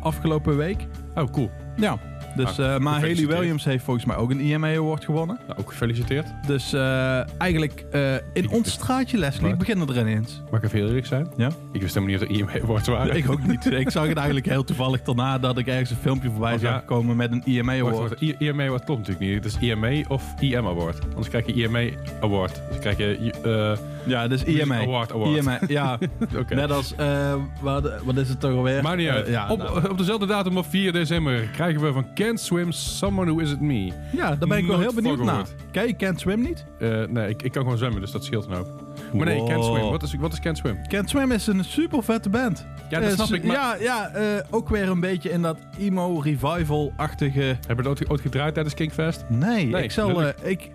afgelopen 0.00 0.56
week. 0.56 0.86
Oh, 1.14 1.30
cool. 1.32 1.50
Ja, 1.76 1.98
dus, 2.36 2.56
Nou, 2.56 2.74
eh, 2.74 2.78
maar 2.78 2.94
Haley. 3.00 3.26
Williams 3.26 3.64
heeft 3.64 3.84
volgens 3.84 4.06
mij 4.06 4.16
ook 4.16 4.30
een 4.30 4.40
IMA 4.40 4.74
Award 4.74 5.04
gewonnen. 5.04 5.38
Nou, 5.46 5.60
ook 5.60 5.70
gefeliciteerd. 5.70 6.26
Dus 6.46 6.72
eh, 6.72 7.40
eigenlijk 7.40 7.84
eh, 7.90 8.14
in 8.32 8.48
ons 8.50 8.70
straatje, 8.72 9.18
Leslie, 9.18 9.56
beginnen 9.56 9.88
er 9.88 9.98
ineens. 10.00 10.42
Mag 10.50 10.60
ik 10.60 10.66
even 10.66 10.78
heel 10.78 10.88
eerlijk 10.88 11.06
zijn? 11.06 11.28
Ja? 11.36 11.50
Ik 11.72 11.80
wist 11.80 11.94
helemaal 11.94 12.18
niet 12.18 12.28
dat 12.28 12.36
er 12.38 12.58
IMA 12.58 12.66
wordt 12.66 12.86
waren. 12.86 13.16
Ik 13.16 13.30
ook 13.30 13.46
niet. 13.46 13.66
Ik 13.72 13.90
zag 13.90 14.06
het 14.06 14.16
eigenlijk 14.16 14.46
heel 14.46 14.64
toevallig 14.64 15.02
daarna 15.02 15.38
dat 15.38 15.58
ik 15.58 15.66
ergens 15.66 15.90
een 15.90 15.96
filmpje 15.96 16.30
voorbij 16.30 16.54
Oh, 16.54 16.60
ja. 16.60 16.72
zag 16.72 16.84
komen 16.84 17.16
met 17.16 17.32
een 17.32 17.42
IMA 17.44 17.78
Wacht, 17.78 17.94
Award. 17.94 18.20
wacht, 18.20 18.40
IMA 18.40 18.64
Award 18.64 18.84
klopt 18.84 19.00
natuurlijk 19.00 19.26
niet. 19.26 19.44
Het 19.44 19.62
is 19.62 19.68
IMA 19.68 20.02
of 20.08 20.34
IM 20.40 20.66
Award. 20.66 20.98
Anders 21.08 21.28
krijg 21.28 21.46
je 21.46 21.52
IMA 21.52 21.88
Award. 22.20 22.54
Dus 22.54 22.62
dan 22.70 22.78
krijg 22.80 22.96
je... 22.96 23.95
Ja, 24.06 24.28
dus 24.28 24.44
IMA. 24.44 24.78
Award 24.80 25.12
Award. 25.12 25.36
IMA, 25.36 25.58
ja. 25.68 25.98
Oké. 26.40 26.54
Net 26.54 26.70
als, 26.70 26.94
eh, 26.94 27.34
wat, 27.60 27.92
wat 28.04 28.16
is 28.16 28.28
het 28.28 28.40
toch 28.40 28.50
alweer? 28.52 28.82
Maakt 28.82 28.96
niet 28.96 29.06
Eh, 29.08 29.14
uit. 29.14 29.26
ja, 29.28 29.50
op, 29.50 29.58
nou. 29.58 29.88
op 29.90 29.98
dezelfde 29.98 30.26
datum 30.26 30.56
op 30.56 30.66
4 30.68 30.92
december 30.92 31.40
krijgen 31.52 31.80
we 31.82 31.92
van 31.92 32.06
Can't 32.14 32.40
Swim 32.40 32.72
Someone 32.72 33.30
Who 33.30 33.40
Isn't 33.42 33.60
Me. 33.60 33.92
ja, 34.12 34.34
daar 34.36 34.48
ben 34.48 34.58
ik 34.58 34.66
wel 34.66 34.78
heel 34.80 34.94
benieuwd 34.94 35.24
naar. 35.24 35.44
Ken 35.72 35.86
je 35.86 35.96
Can't 35.96 36.20
Swim 36.20 36.40
niet? 36.42 36.64
Eh, 36.78 37.02
nee, 37.08 37.28
ik, 37.28 37.42
ik 37.42 37.52
kan 37.52 37.62
gewoon 37.62 37.78
zwemmen, 37.78 38.00
dus 38.00 38.10
dat 38.10 38.24
scheelt 38.24 38.46
hoop. 38.46 38.84
Maar 39.12 39.26
nee, 39.26 39.38
Can't 39.44 39.64
Wow. 39.64 39.76
Swim. 39.76 39.90
Wat 39.90 40.02
is, 40.02 40.14
wat 40.14 40.32
is 40.32 40.40
Can't 40.40 40.56
Swim? 40.58 40.86
Can't 40.88 41.08
Swim 41.08 41.32
is 41.32 41.46
een 41.46 41.64
super 41.64 42.02
vette 42.02 42.28
band. 42.28 42.66
Ja, 42.88 43.00
dat 43.00 43.08
Eh, 43.08 43.14
snap 43.14 43.28
ik, 43.32 43.44
maar- 43.44 43.56
Ja, 43.56 43.76
ja 43.80 44.08
eh, 44.08 44.24
ook 44.50 44.68
weer 44.68 44.88
een 44.88 45.00
beetje 45.00 45.30
in 45.30 45.42
dat 45.42 45.58
emo 45.78 46.18
revival-achtige... 46.20 47.40
Hebben 47.40 47.76
we 47.76 47.82
dat 47.94 48.08
ooit, 48.08 48.20
gedraaid 48.20 48.54
tijdens 48.54 48.74
Kinkfest? 48.74 49.24
Nee, 49.28 49.66
Nee, 49.66 49.82
ik 49.82 49.90
zal... 49.90 50.22
eh, 50.22 50.28
ik, 50.50 50.70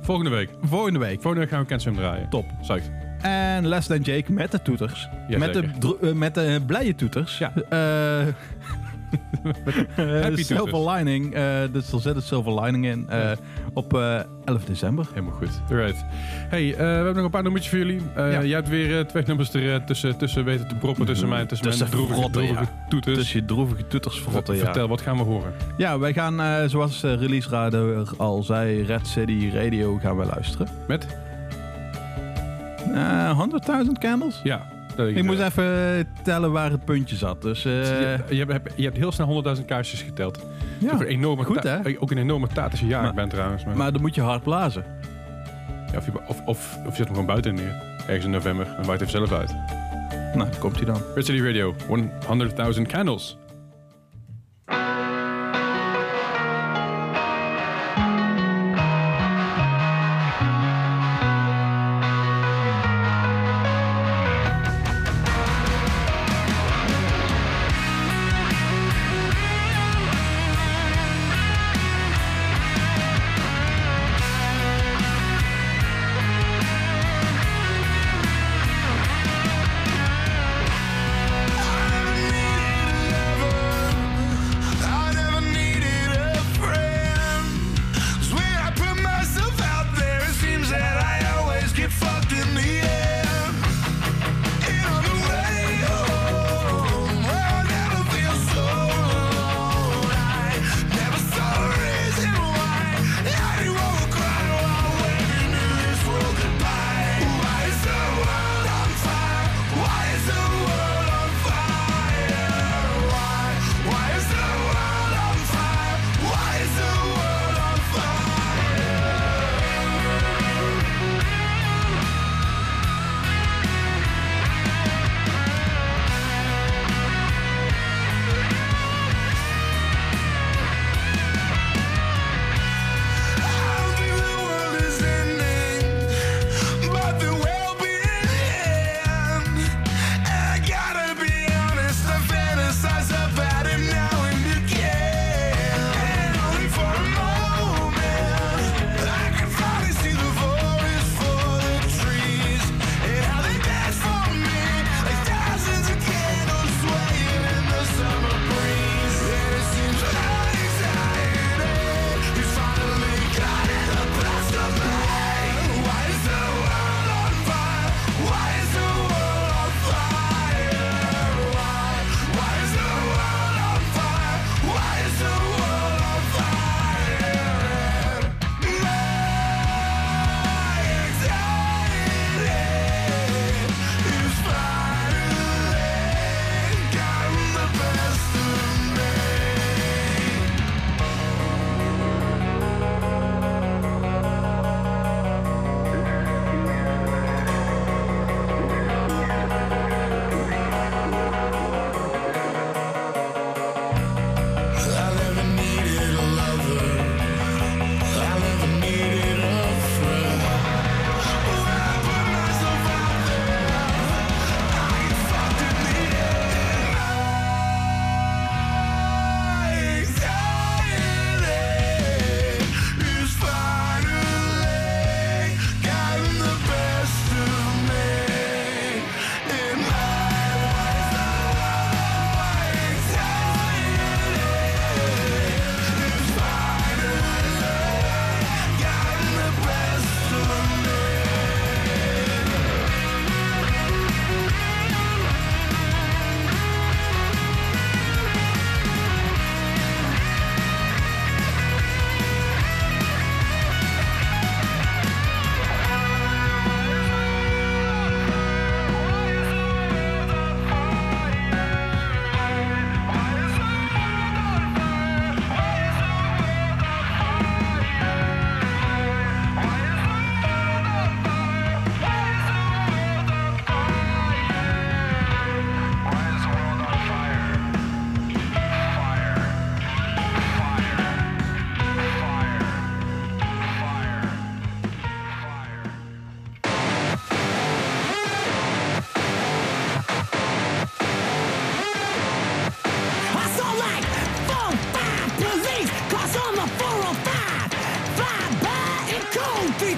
Volgende 0.00 0.30
week. 0.30 0.50
volgende 0.62 0.98
week. 0.98 1.20
Volgende 1.20 1.40
week 1.40 1.48
gaan 1.50 1.64
we 1.68 1.78
Swim 1.78 1.94
draaien. 1.96 2.28
Top. 2.30 2.44
Psyched. 2.60 2.90
En 3.22 3.68
Les 3.68 3.86
Dan 3.86 4.00
Jake 4.00 4.32
met 4.32 4.50
de 4.50 4.62
toeters. 4.62 5.08
Met, 5.28 5.52
de, 5.52 6.14
met 6.14 6.34
de 6.34 6.60
blije 6.66 6.94
toeters. 6.94 7.38
Ja. 7.38 7.52
Eh, 9.96 10.16
eh, 10.16 10.22
happy 10.22 10.42
silver 10.42 10.90
lining. 10.90 11.34
eh, 11.34 11.42
dus 11.72 11.92
er 11.92 12.00
zit 12.00 12.16
een 12.16 12.22
silver 12.22 12.60
lining 12.62 12.86
in. 12.86 13.08
eh, 13.08 13.30
op 13.72 13.94
eh, 13.96 14.20
11 14.44 14.64
december. 14.64 15.06
Helemaal 15.14 15.34
goed. 15.34 15.60
Alright. 15.70 16.04
Hey, 16.48 16.70
eh, 16.72 16.76
we 16.78 16.82
hebben 16.84 17.14
nog 17.14 17.24
een 17.24 17.30
paar 17.30 17.42
nummertjes 17.42 17.70
voor 17.72 17.82
jullie. 17.86 18.00
Eh. 18.16 18.30
Jij 18.44 18.48
hebt 18.56 18.68
weer 18.68 18.98
eh, 18.98 19.04
twee 19.04 19.22
nummers 19.26 19.54
er 19.54 19.74
eh, 19.74 19.80
tussen, 19.84 20.16
tussen 20.18 20.44
weten 20.44 20.68
te 20.68 20.74
proppen. 20.74 21.06
Tussen 21.06 21.28
mij 21.28 21.40
en 21.40 21.46
tussen, 21.46 21.66
Tussen 21.66 21.88
mijn 21.90 22.30
droevige, 22.32 22.66
toeters. 22.88 23.16
Dus 23.16 23.32
je 23.32 23.44
droevige 23.44 23.86
toeters 23.86 24.20
verrotten, 24.20 24.54
ja. 24.56 24.64
Vertel, 24.64 24.88
wat 24.88 25.00
gaan 25.00 25.16
we 25.16 25.22
horen? 25.22 25.52
Ja, 25.76 25.98
wij 25.98 26.12
gaan, 26.12 26.40
eh, 26.40 26.62
zoals 26.66 27.02
Release 27.02 27.48
Radar 27.48 28.04
al 28.16 28.42
zei, 28.42 28.82
Red 28.82 29.06
City 29.06 29.50
Radio 29.54 29.98
gaan 29.98 30.16
we 30.16 30.24
luisteren. 30.24 30.68
Met? 30.88 31.06
Eh 32.94 33.38
100.000 33.38 33.98
candles? 33.98 34.40
Ja. 34.42 34.66
Dat 34.96 35.08
Ik 35.08 35.22
moest 35.24 35.40
even 35.40 36.08
tellen 36.22 36.52
waar 36.52 36.70
het 36.70 36.84
puntje 36.84 37.16
zat. 37.16 37.42
Dus 37.42 37.64
eh, 37.64 37.72
je, 37.72 38.18
je, 38.28 38.44
hebt, 38.44 38.72
je 38.76 38.84
hebt 38.84 38.96
heel 38.96 39.12
snel 39.12 39.44
100.000 39.58 39.64
kaarsjes 39.64 40.02
geteld. 40.02 40.38
ja. 40.78 40.92
Een 40.92 41.02
enorme 41.02 41.44
goed, 41.44 41.62
hè? 41.62 41.78
Ook 41.98 42.10
een 42.10 42.18
enorme 42.18 42.46
taart 42.46 42.70
als 42.70 42.80
je 42.80 42.86
jarig 42.86 43.14
bent 43.14 43.30
trouwens. 43.30 43.64
Maar, 43.64 43.76
Maar 43.76 43.92
dan 43.92 44.00
moet 44.00 44.14
je 44.14 44.20
hard 44.20 44.42
blazen. 44.42 44.84
ja, 45.92 45.98
of, 45.98 46.06
je, 46.06 46.12
of, 46.28 46.42
of, 46.46 46.76
of 46.76 46.90
je 46.90 46.96
zet 46.96 46.96
hem 46.96 47.06
gewoon 47.06 47.26
buiten 47.26 47.54
neer. 47.54 47.82
Ergens 48.06 48.24
in 48.24 48.30
november. 48.30 48.66
Dan 48.76 48.84
waait 48.86 49.00
hij 49.00 49.08
zelf 49.08 49.32
uit. 49.32 49.54
Nou, 50.34 50.48
komt 50.58 50.76
hij 50.76 50.84
dan. 50.84 51.00
Red 51.14 51.26
City 51.26 51.42
Radio. 51.42 51.74
100.000 52.76 52.82
candles. 52.82 53.36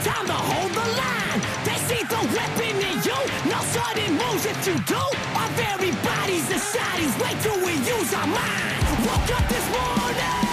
Time 0.04 0.26
to 0.26 0.38
hold 0.50 0.72
the 0.72 0.88
line. 1.02 1.40
They 1.64 1.78
see 1.88 2.02
the 2.04 2.22
weapon 2.36 2.74
in 2.90 2.96
you, 3.02 3.18
no 3.50 3.60
sudden 3.74 4.10
moves 4.14 4.44
if 4.46 4.58
you 4.66 4.78
do. 4.86 5.02
Our 5.40 5.50
very 5.56 5.92
bodies 6.02 6.48
wait 7.20 7.36
till 7.42 7.58
we 7.64 7.74
use 7.74 8.12
our 8.14 8.26
mind. 8.26 8.82
Woke 9.06 9.30
up 9.36 9.48
this 9.48 9.66
morning, 9.70 10.47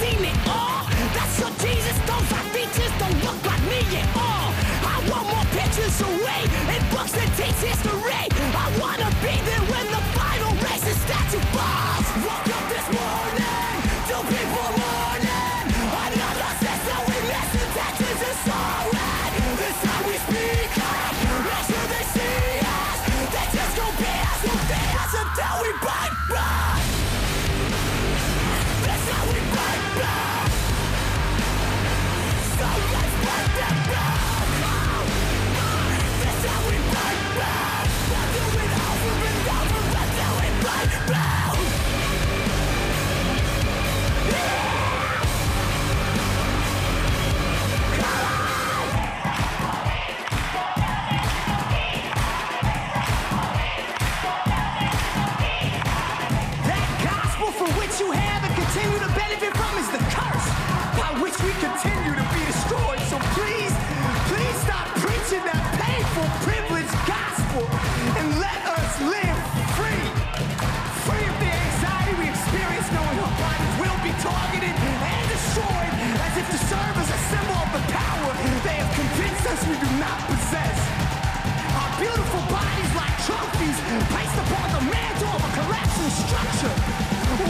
seen 0.00 0.24
it 0.24 0.36
all. 0.46 0.84
Oh, 0.84 1.10
that's 1.16 1.34
so 1.40 1.48
Jesus, 1.64 1.96
those 2.04 2.28
are 2.36 2.46
features 2.52 2.92
don't 3.00 3.18
look 3.24 3.40
like 3.48 3.64
me 3.72 3.80
at 3.96 4.08
all. 4.16 4.48
I 4.92 4.96
want 5.08 5.24
more 5.32 5.46
pictures 5.56 5.96
away 6.00 6.42
and 6.72 6.82
books 6.92 7.12
that 7.16 7.30
teach 7.38 7.60
history. 7.64 8.24
I 8.64 8.66
wanna 8.80 9.05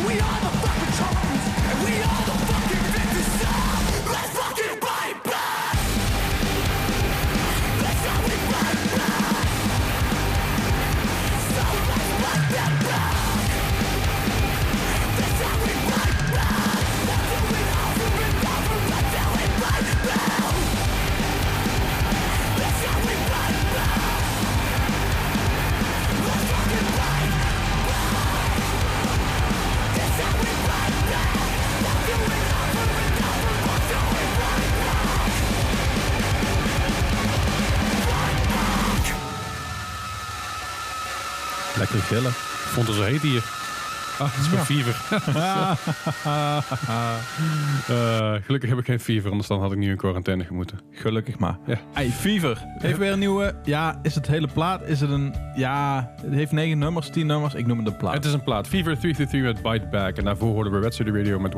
We 0.05 0.21
are 0.21 0.41
the 0.41 0.76
Gillen. 42.07 42.33
Vond 42.73 42.89
zo 42.95 43.03
heet 43.03 43.23
hier. 43.23 43.43
Ah, 44.19 44.33
het 44.33 44.41
is 44.45 44.51
mijn 44.51 44.65
fever. 44.65 44.97
Eh, 47.89 48.33
gelukkig 48.45 48.69
heb 48.71 48.79
ik 48.79 48.85
geen 48.85 49.01
fever, 49.01 49.31
anders 49.31 49.49
dan 49.49 49.61
had 49.61 49.73
ik 49.73 49.79
nu 49.79 49.91
in 49.91 49.97
quarantaine 49.97 50.45
gemoeten. 50.45 50.79
Gelukkig 50.91 51.39
maar. 51.39 51.59
Ja. 51.67 51.77
Hey, 51.93 52.09
Fever. 52.09 52.65
Heeft 52.79 52.99
weer 52.99 53.13
een 53.13 53.19
nieuwe... 53.19 53.55
Ja, 53.65 53.99
is 54.03 54.15
het 54.15 54.27
hele 54.27 54.49
plaat? 54.53 54.83
Is 54.87 55.01
het 55.01 55.11
een... 55.11 55.35
Ja, 55.57 56.11
het 56.23 56.33
heeft 56.35 56.53
negen 56.53 56.79
nummers, 56.79 57.09
tien 57.11 57.27
nummers. 57.27 57.55
Ik 57.55 57.67
noem 57.67 57.79
het 57.79 57.87
een 57.87 57.97
plaat. 57.97 58.15
Het 58.15 58.25
is 58.25 58.33
een 58.33 58.43
plaat. 58.43 58.67
Fever 58.67 58.99
333 58.99 59.63
met 59.63 59.73
Bite 59.73 59.87
Back. 59.91 60.17
En 60.17 60.25
daarvoor 60.25 60.53
hoorden 60.53 60.73
we 60.73 60.79
Red 60.81 60.95
City 60.95 61.11
Radio 61.11 61.39
met 61.39 61.55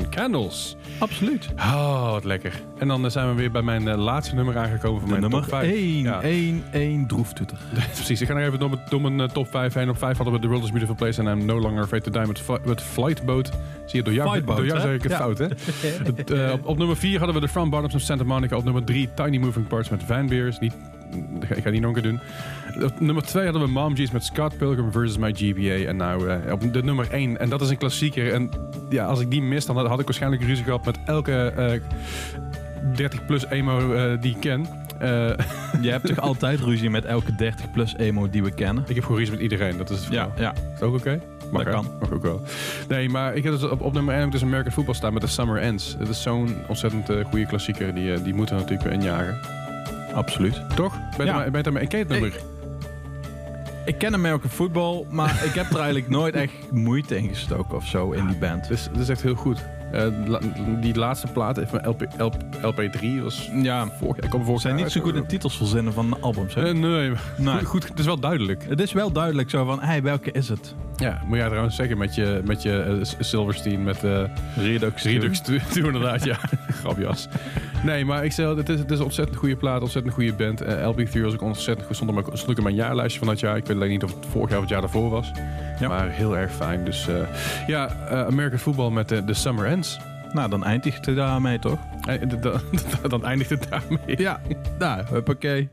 100.000 0.00 0.08
Candles. 0.08 0.76
Absoluut. 0.98 1.48
Oh, 1.56 2.10
wat 2.10 2.24
lekker. 2.24 2.52
En 2.78 2.88
dan 2.88 3.04
eh, 3.04 3.10
zijn 3.10 3.28
we 3.28 3.34
weer 3.34 3.50
bij 3.50 3.62
mijn 3.62 3.88
eh, 3.88 3.96
laatste 3.98 4.34
nummer 4.34 4.58
aangekomen 4.58 5.00
van 5.00 5.08
De 5.10 5.16
mijn 5.18 5.30
nummer 5.30 5.40
top 5.48 5.58
5. 5.58 5.72
1. 5.72 6.02
Ja. 6.02 6.20
1, 6.20 6.64
1 6.72 7.06
droeftoeter. 7.06 7.58
Precies, 7.94 8.20
ik 8.20 8.26
ga 8.26 8.32
nog 8.34 8.42
even 8.42 8.58
door, 8.58 8.70
mijn- 8.70 8.82
door 8.88 9.00
mijn 9.00 9.20
eh, 9.20 9.28
top 9.28 9.48
5 9.50 9.74
heen. 9.74 9.88
Op 9.88 9.98
5 9.98 10.16
hadden 10.16 10.34
we 10.34 10.40
The 10.40 10.46
World 10.48 10.62
is 10.64 10.70
Beautiful 10.70 10.94
Place 10.96 11.20
and 11.22 11.28
I'm 11.40 11.44
No 11.46 11.60
Longer 11.60 11.88
Afraid 11.96 12.04
to 12.04 12.10
Die 12.20 12.26
met, 12.26 12.38
Fli- 12.40 12.68
met 12.68 12.82
Flightboat. 12.82 13.50
Zie 13.86 13.98
je, 13.98 14.02
door 14.02 14.12
jou, 14.14 14.28
Flightboat, 14.28 14.56
door 14.56 14.66
jou 14.66 14.80
zeg 14.80 14.94
ik 14.94 15.02
het 15.02 15.10
Ja. 15.12 15.16
fout, 15.18 15.38
hè? 15.38 15.46
Het, 16.16 16.30
eh, 16.30 16.52
op, 16.52 16.66
op 16.66 16.78
nummer 16.78 16.96
4 16.96 17.16
hadden 17.18 17.34
we 17.34 17.40
de 17.40 17.48
Front 17.48 17.70
Bottoms 17.70 17.92
van 17.92 18.00
Santa 18.00 18.24
Monica. 18.24 18.56
Op 18.56 18.64
nummer 18.64 18.84
3 18.84 19.08
Tiny 19.14 19.36
Moving 19.38 19.66
Parts 19.66 19.88
met 19.88 20.02
Van 20.02 20.26
Beers. 20.28 20.58
Niet, 20.58 20.74
ik 21.56 21.62
ga 21.62 21.70
die 21.70 21.80
nog 21.80 21.96
een 21.96 22.02
keer 22.02 22.10
doen. 22.10 22.20
Op 22.84 23.00
nummer 23.00 23.22
2 23.22 23.44
hadden 23.44 23.62
we 23.62 23.68
Mom 23.68 23.96
G's 23.96 24.10
met 24.10 24.24
Scott 24.24 24.56
Pilgrim 24.58 24.92
versus 24.92 25.18
My 25.18 25.32
GBA. 25.34 25.88
En 25.88 25.96
nou 25.96 26.28
eh, 26.28 26.52
op 26.52 26.72
de 26.72 26.82
nummer 26.82 27.10
1. 27.10 27.38
En 27.40 27.48
dat 27.48 27.60
is 27.60 27.68
een 27.70 27.76
klassieker. 27.78 28.32
En 28.32 28.50
ja, 28.90 29.04
als 29.04 29.20
ik 29.20 29.30
die 29.30 29.42
mis, 29.42 29.66
dan 29.66 29.86
had, 29.86 29.98
ik 30.00 30.04
waarschijnlijk 30.04 30.42
ruzie 30.42 30.64
gehad 30.64 30.84
met 30.84 30.98
elke 31.06 31.32
eh 31.56 31.80
30 32.96 33.26
plus 33.26 33.46
emo 33.46 33.92
eh, 33.94 34.20
die 34.20 34.34
ik 34.34 34.40
ken. 34.40 34.66
Eh, 34.98 35.08
Je 35.80 35.90
hebt 35.90 36.06
toch 36.06 36.18
altijd 36.30 36.60
ruzie 36.60 36.90
met 36.90 37.04
elke 37.04 37.34
30 37.34 37.70
plus 37.70 37.96
emo 37.96 38.30
die 38.30 38.42
we 38.42 38.50
kennen? 38.50 38.84
ik 38.86 38.94
heb 38.94 39.04
gewoon 39.04 39.18
ruzie 39.18 39.34
met 39.34 39.42
iedereen. 39.42 39.76
Dat 39.78 39.90
is 39.90 39.96
het 39.96 40.06
verhaal. 40.06 40.32
ja. 40.38 40.54
Is 40.74 40.80
ook 40.80 40.94
oké? 40.94 41.20
Mag, 41.50 41.64
Dat 41.64 41.72
kan. 41.72 41.86
Mag 42.00 42.12
ook 42.12 42.22
wel. 42.22 42.42
Nee, 42.88 43.08
maar 43.08 43.34
ik 43.34 43.42
heb 43.42 43.52
dus 43.52 43.62
op, 43.62 43.80
op 43.80 43.92
nummer 43.92 44.12
1 44.12 44.18
heb 44.22 44.26
ik 44.26 44.34
dus 44.34 44.48
American 44.48 44.72
Football 44.72 44.94
staan 44.94 45.12
met 45.12 45.22
The 45.22 45.28
Summer 45.28 45.60
Ends. 45.60 45.96
Het 45.98 46.08
is 46.08 46.22
zo'n 46.22 46.56
ontzettend 46.68 47.10
eh, 47.10 47.24
goede 47.24 47.46
klassieker. 47.46 47.94
Die, 47.94 48.12
eh, 48.12 48.24
die 48.24 48.34
moeten 48.34 48.54
we 48.54 48.60
natuurlijk 48.60 48.88
weer 48.88 48.98
injagen. 48.98 49.38
Absoluut. 50.14 50.60
Toch? 50.74 50.94
Ben 51.16 51.26
je 51.26 51.32
het 51.32 51.66
ermee? 51.66 51.82
En 51.82 51.88
ken 51.88 51.98
het 51.98 52.08
nummer? 52.08 52.40
Ik 53.84 53.98
ken 53.98 54.14
American 54.14 54.50
voetbal, 54.50 55.06
maar 55.10 55.44
ik 55.44 55.54
heb 55.54 55.70
er 55.70 55.76
eigenlijk 55.76 56.08
nooit 56.18 56.34
echt 56.34 56.52
moeite 56.70 57.16
in 57.16 57.28
gestoken 57.28 57.76
of 57.76 57.86
zo 57.86 58.10
in 58.10 58.26
die 58.26 58.36
band. 58.36 58.68
Het 58.68 58.70
is, 58.70 58.84
het 58.84 58.98
is 58.98 59.08
echt 59.08 59.22
heel 59.22 59.34
goed. 59.34 59.64
Eh, 59.92 60.06
die 60.80 60.94
laatste 60.94 61.26
plaat 61.26 61.60
van 61.66 61.88
LP, 61.88 62.06
LP, 62.18 62.36
LP3 62.62 63.22
was 63.22 63.50
Ja, 63.62 63.86
vorig 63.98 64.20
jaar. 64.20 64.30
kwam 64.30 64.44
vorig 64.44 64.60
zijn 64.60 64.74
jaar 64.74 64.82
niet 64.84 64.92
zo 64.92 65.00
goed 65.00 65.14
in 65.14 65.26
titels 65.26 65.56
verzinnen 65.56 65.92
van 65.92 66.16
albums. 66.22 66.54
Hè? 66.54 66.64
Eh, 66.68 66.74
nee, 66.74 67.12
Nee. 67.36 67.64
goed, 67.74 67.88
het 67.88 67.98
is 67.98 68.04
wel 68.06 68.20
duidelijk. 68.20 68.64
Het 68.68 68.80
is 68.80 68.92
wel 68.92 69.12
duidelijk 69.12 69.50
zo 69.50 69.64
van, 69.64 69.80
hey, 69.82 70.02
welke 70.02 70.32
is 70.32 70.48
het? 70.48 70.74
Ja, 70.96 71.20
moet 71.26 71.36
jij 71.38 71.46
trouwens 71.46 71.76
zeggen 71.76 71.98
met 71.98 72.14
je, 72.14 72.40
met 72.44 72.62
je 72.62 72.82
eh, 72.82 73.14
Silverstein 73.20 73.82
met 73.84 74.04
eh 74.04 74.22
Redux. 74.56 75.02
Redux 75.02 75.40
toe, 75.40 75.60
toe 75.72 75.84
inderdaad, 75.92 76.24
ja. 76.24 76.36
Grapjas. 76.80 77.28
Nee, 77.86 78.04
maar 78.04 78.24
ik 78.24 78.38
al, 78.38 78.56
het 78.56 78.68
is, 78.68 78.78
het 78.78 78.90
is 78.90 78.98
een 78.98 79.04
ontzettend 79.04 79.38
goede 79.38 79.56
plaat, 79.56 79.80
ontzettend 79.80 80.14
goede 80.14 80.32
band. 80.32 80.60
Eh, 80.60 80.92
LB3 80.92 81.20
was 81.20 81.32
ook 81.32 81.42
ontzettend 81.42 81.86
goed, 81.86 81.96
stond, 81.96 82.10
maar, 82.10 82.24
stond 82.24 82.50
ook 82.50 82.56
in 82.56 82.62
mijn 82.62 82.74
jaarlijstje 82.74 83.18
van 83.18 83.28
dat 83.28 83.40
jaar. 83.40 83.56
Ik 83.56 83.66
weet 83.66 83.76
alleen 83.76 83.90
niet 83.90 84.04
of 84.04 84.14
het 84.14 84.26
vorig 84.26 84.48
jaar 84.48 84.58
of 84.58 84.64
het 84.64 84.72
jaar 84.72 84.80
daarvoor 84.80 85.10
was. 85.10 85.30
Ja. 85.80 85.88
Maar 85.88 86.10
heel 86.10 86.36
erg 86.36 86.52
fijn. 86.52 86.84
Dus 86.84 87.08
eh, 87.08 87.14
ja, 87.66 87.88
eh, 87.88 88.26
American 88.26 88.58
Football 88.58 88.90
met 88.90 89.08
de 89.08 89.34
Summer 89.34 89.66
Ends. 89.66 89.98
Nou, 90.32 90.50
dan 90.50 90.64
eindigt 90.64 91.06
het 91.06 91.16
daarmee 91.16 91.58
toch? 91.58 91.78
Dan 93.08 93.24
eindigt 93.24 93.50
het 93.50 93.66
daarmee. 93.70 94.20
Ja, 94.20 94.40
nou, 94.78 95.04
huppakee. 95.10 95.68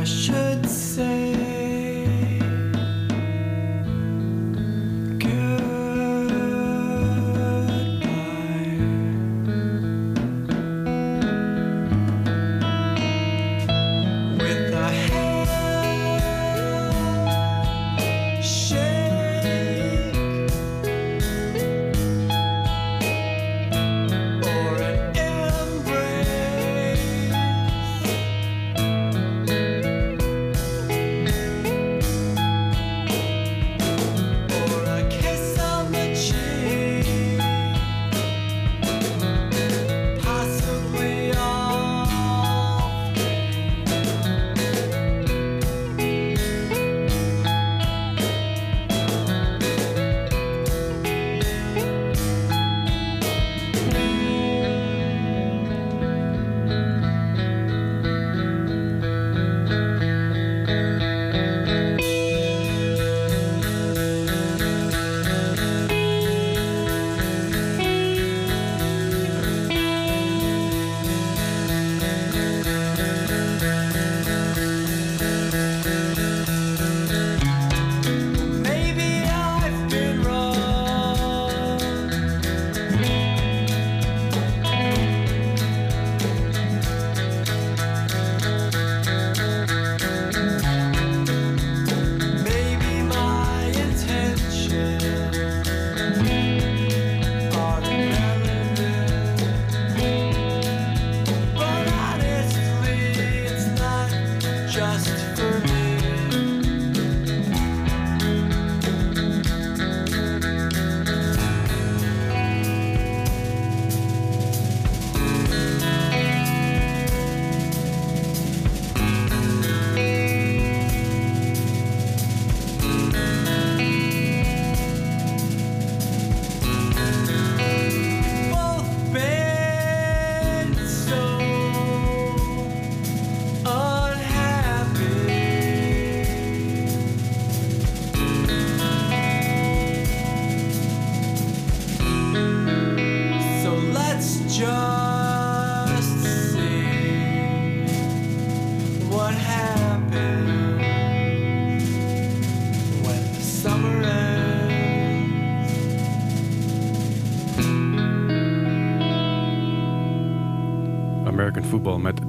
I 0.00 0.04
should 0.04 0.49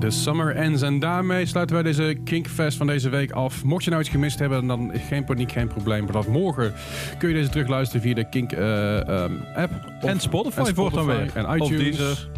The 0.02 0.10
Summer 0.10 0.56
Ends. 0.56 0.82
En 0.82 1.00
daarmee 1.00 1.46
sluiten 1.46 1.76
wij 1.76 1.84
deze 1.84 2.18
Kinkfest 2.24 2.78
van 2.78 2.88
deze 2.88 3.10
week 3.10 3.32
af. 3.32 3.64
Mocht 3.64 3.84
je 3.84 3.90
nou 3.90 4.02
iets 4.02 4.12
gemist 4.12 4.40
hebben, 4.40 4.68
dan 4.68 4.92
geen 5.08 5.24
paniek, 5.26 5.52
geen 5.52 5.68
probleem. 5.68 6.06
Vanaf 6.08 6.28
morgen 6.28 6.74
kun 7.18 7.30
je 7.30 7.36
deze 7.36 7.50
terugluisteren 7.50 8.02
via 8.02 8.14
de 8.14 8.30
Kink 8.30 8.52
eh, 8.52 9.08
ehm, 9.08 9.32
app. 9.56 9.72
Of- 10.02 10.10
En 10.10 10.20
Spotify 10.20 10.74
dan 10.96 11.06
weer. 11.06 11.32
En 11.34 11.56
iTunes. 11.56 12.30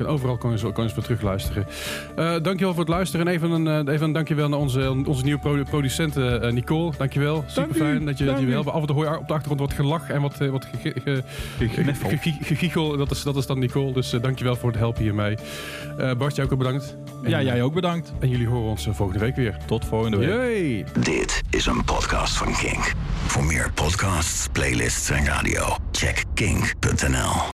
En 0.00 0.06
overal 0.06 0.36
kan 0.36 0.50
je, 0.50 0.58
zo- 0.58 0.72
kan 0.72 0.76
je 0.76 0.82
eens 0.82 0.94
weer 0.94 1.04
terugluisteren. 1.04 1.66
Eh 2.16 2.34
dankjewel 2.42 2.70
voor 2.74 2.82
het 2.84 2.88
luisteren. 2.88 3.26
En 3.26 3.32
even 3.32 3.50
een, 3.50 3.86
eh, 3.86 3.92
even 3.94 4.06
een 4.06 4.12
dankjewel 4.12 4.48
naar 4.48 4.58
onze, 4.58 4.90
onze 5.06 5.22
nieuwe 5.24 5.40
produ- 5.40 5.62
producent 5.64 6.16
eh, 6.16 6.50
Nicole. 6.50 6.92
Dankjewel. 6.98 7.44
Super 7.46 7.74
fijn 7.76 8.04
dat 8.04 8.18
je, 8.18 8.24
dat 8.24 8.38
je 8.38 8.44
weer 8.44 8.54
helpt. 8.54 8.68
Af 8.70 8.80
en 8.80 8.86
toe 8.86 8.96
hoor 8.96 9.04
je 9.04 9.18
op 9.18 9.26
de 9.26 9.32
achtergrond 9.32 9.60
wat 9.60 9.72
gelach 9.72 10.10
en 10.10 10.20
wat, 10.20 10.36
wat 10.38 10.66
ge- 10.82 10.94
ge- 11.04 11.22
Gegniffel. 11.58 12.08
ge- 12.08 12.16
ge- 12.18 12.36
gegiegel. 12.40 12.96
Dat 12.96 13.10
is, 13.10 13.22
dat 13.22 13.36
is 13.36 13.46
dan 13.46 13.58
Nicole. 13.58 13.92
Dus 13.92 14.10
dankjewel 14.10 14.56
voor 14.56 14.70
het 14.70 14.78
helpen 14.78 15.02
hiermee. 15.02 15.36
Eh 15.98 16.14
Bart, 16.14 16.36
jij 16.36 16.44
ook 16.50 16.58
bedankt. 16.58 16.96
En, 17.24 17.30
Ja, 17.30 17.42
jij 17.42 17.62
ook 17.62 17.74
bedankt. 17.74 18.12
En 18.20 18.28
jullie 18.28 18.46
horen 18.48 18.70
ons 18.70 18.88
volgende 18.90 19.20
week 19.24 19.36
weer. 19.36 19.56
Tot 19.66 19.84
volgende 19.84 20.16
week. 20.16 20.28
Yay! 20.28 20.84
Dit 21.02 21.42
is 21.50 21.66
een 21.66 21.84
podcast 21.84 22.36
van 22.36 22.52
Kink. 22.56 22.92
Voor 23.26 23.44
meer 23.44 23.70
podcasts, 23.74 24.48
playlists 24.52 25.10
en 25.10 25.24
radio, 25.26 25.76
check 25.92 26.24
kink.nl. 26.34 27.42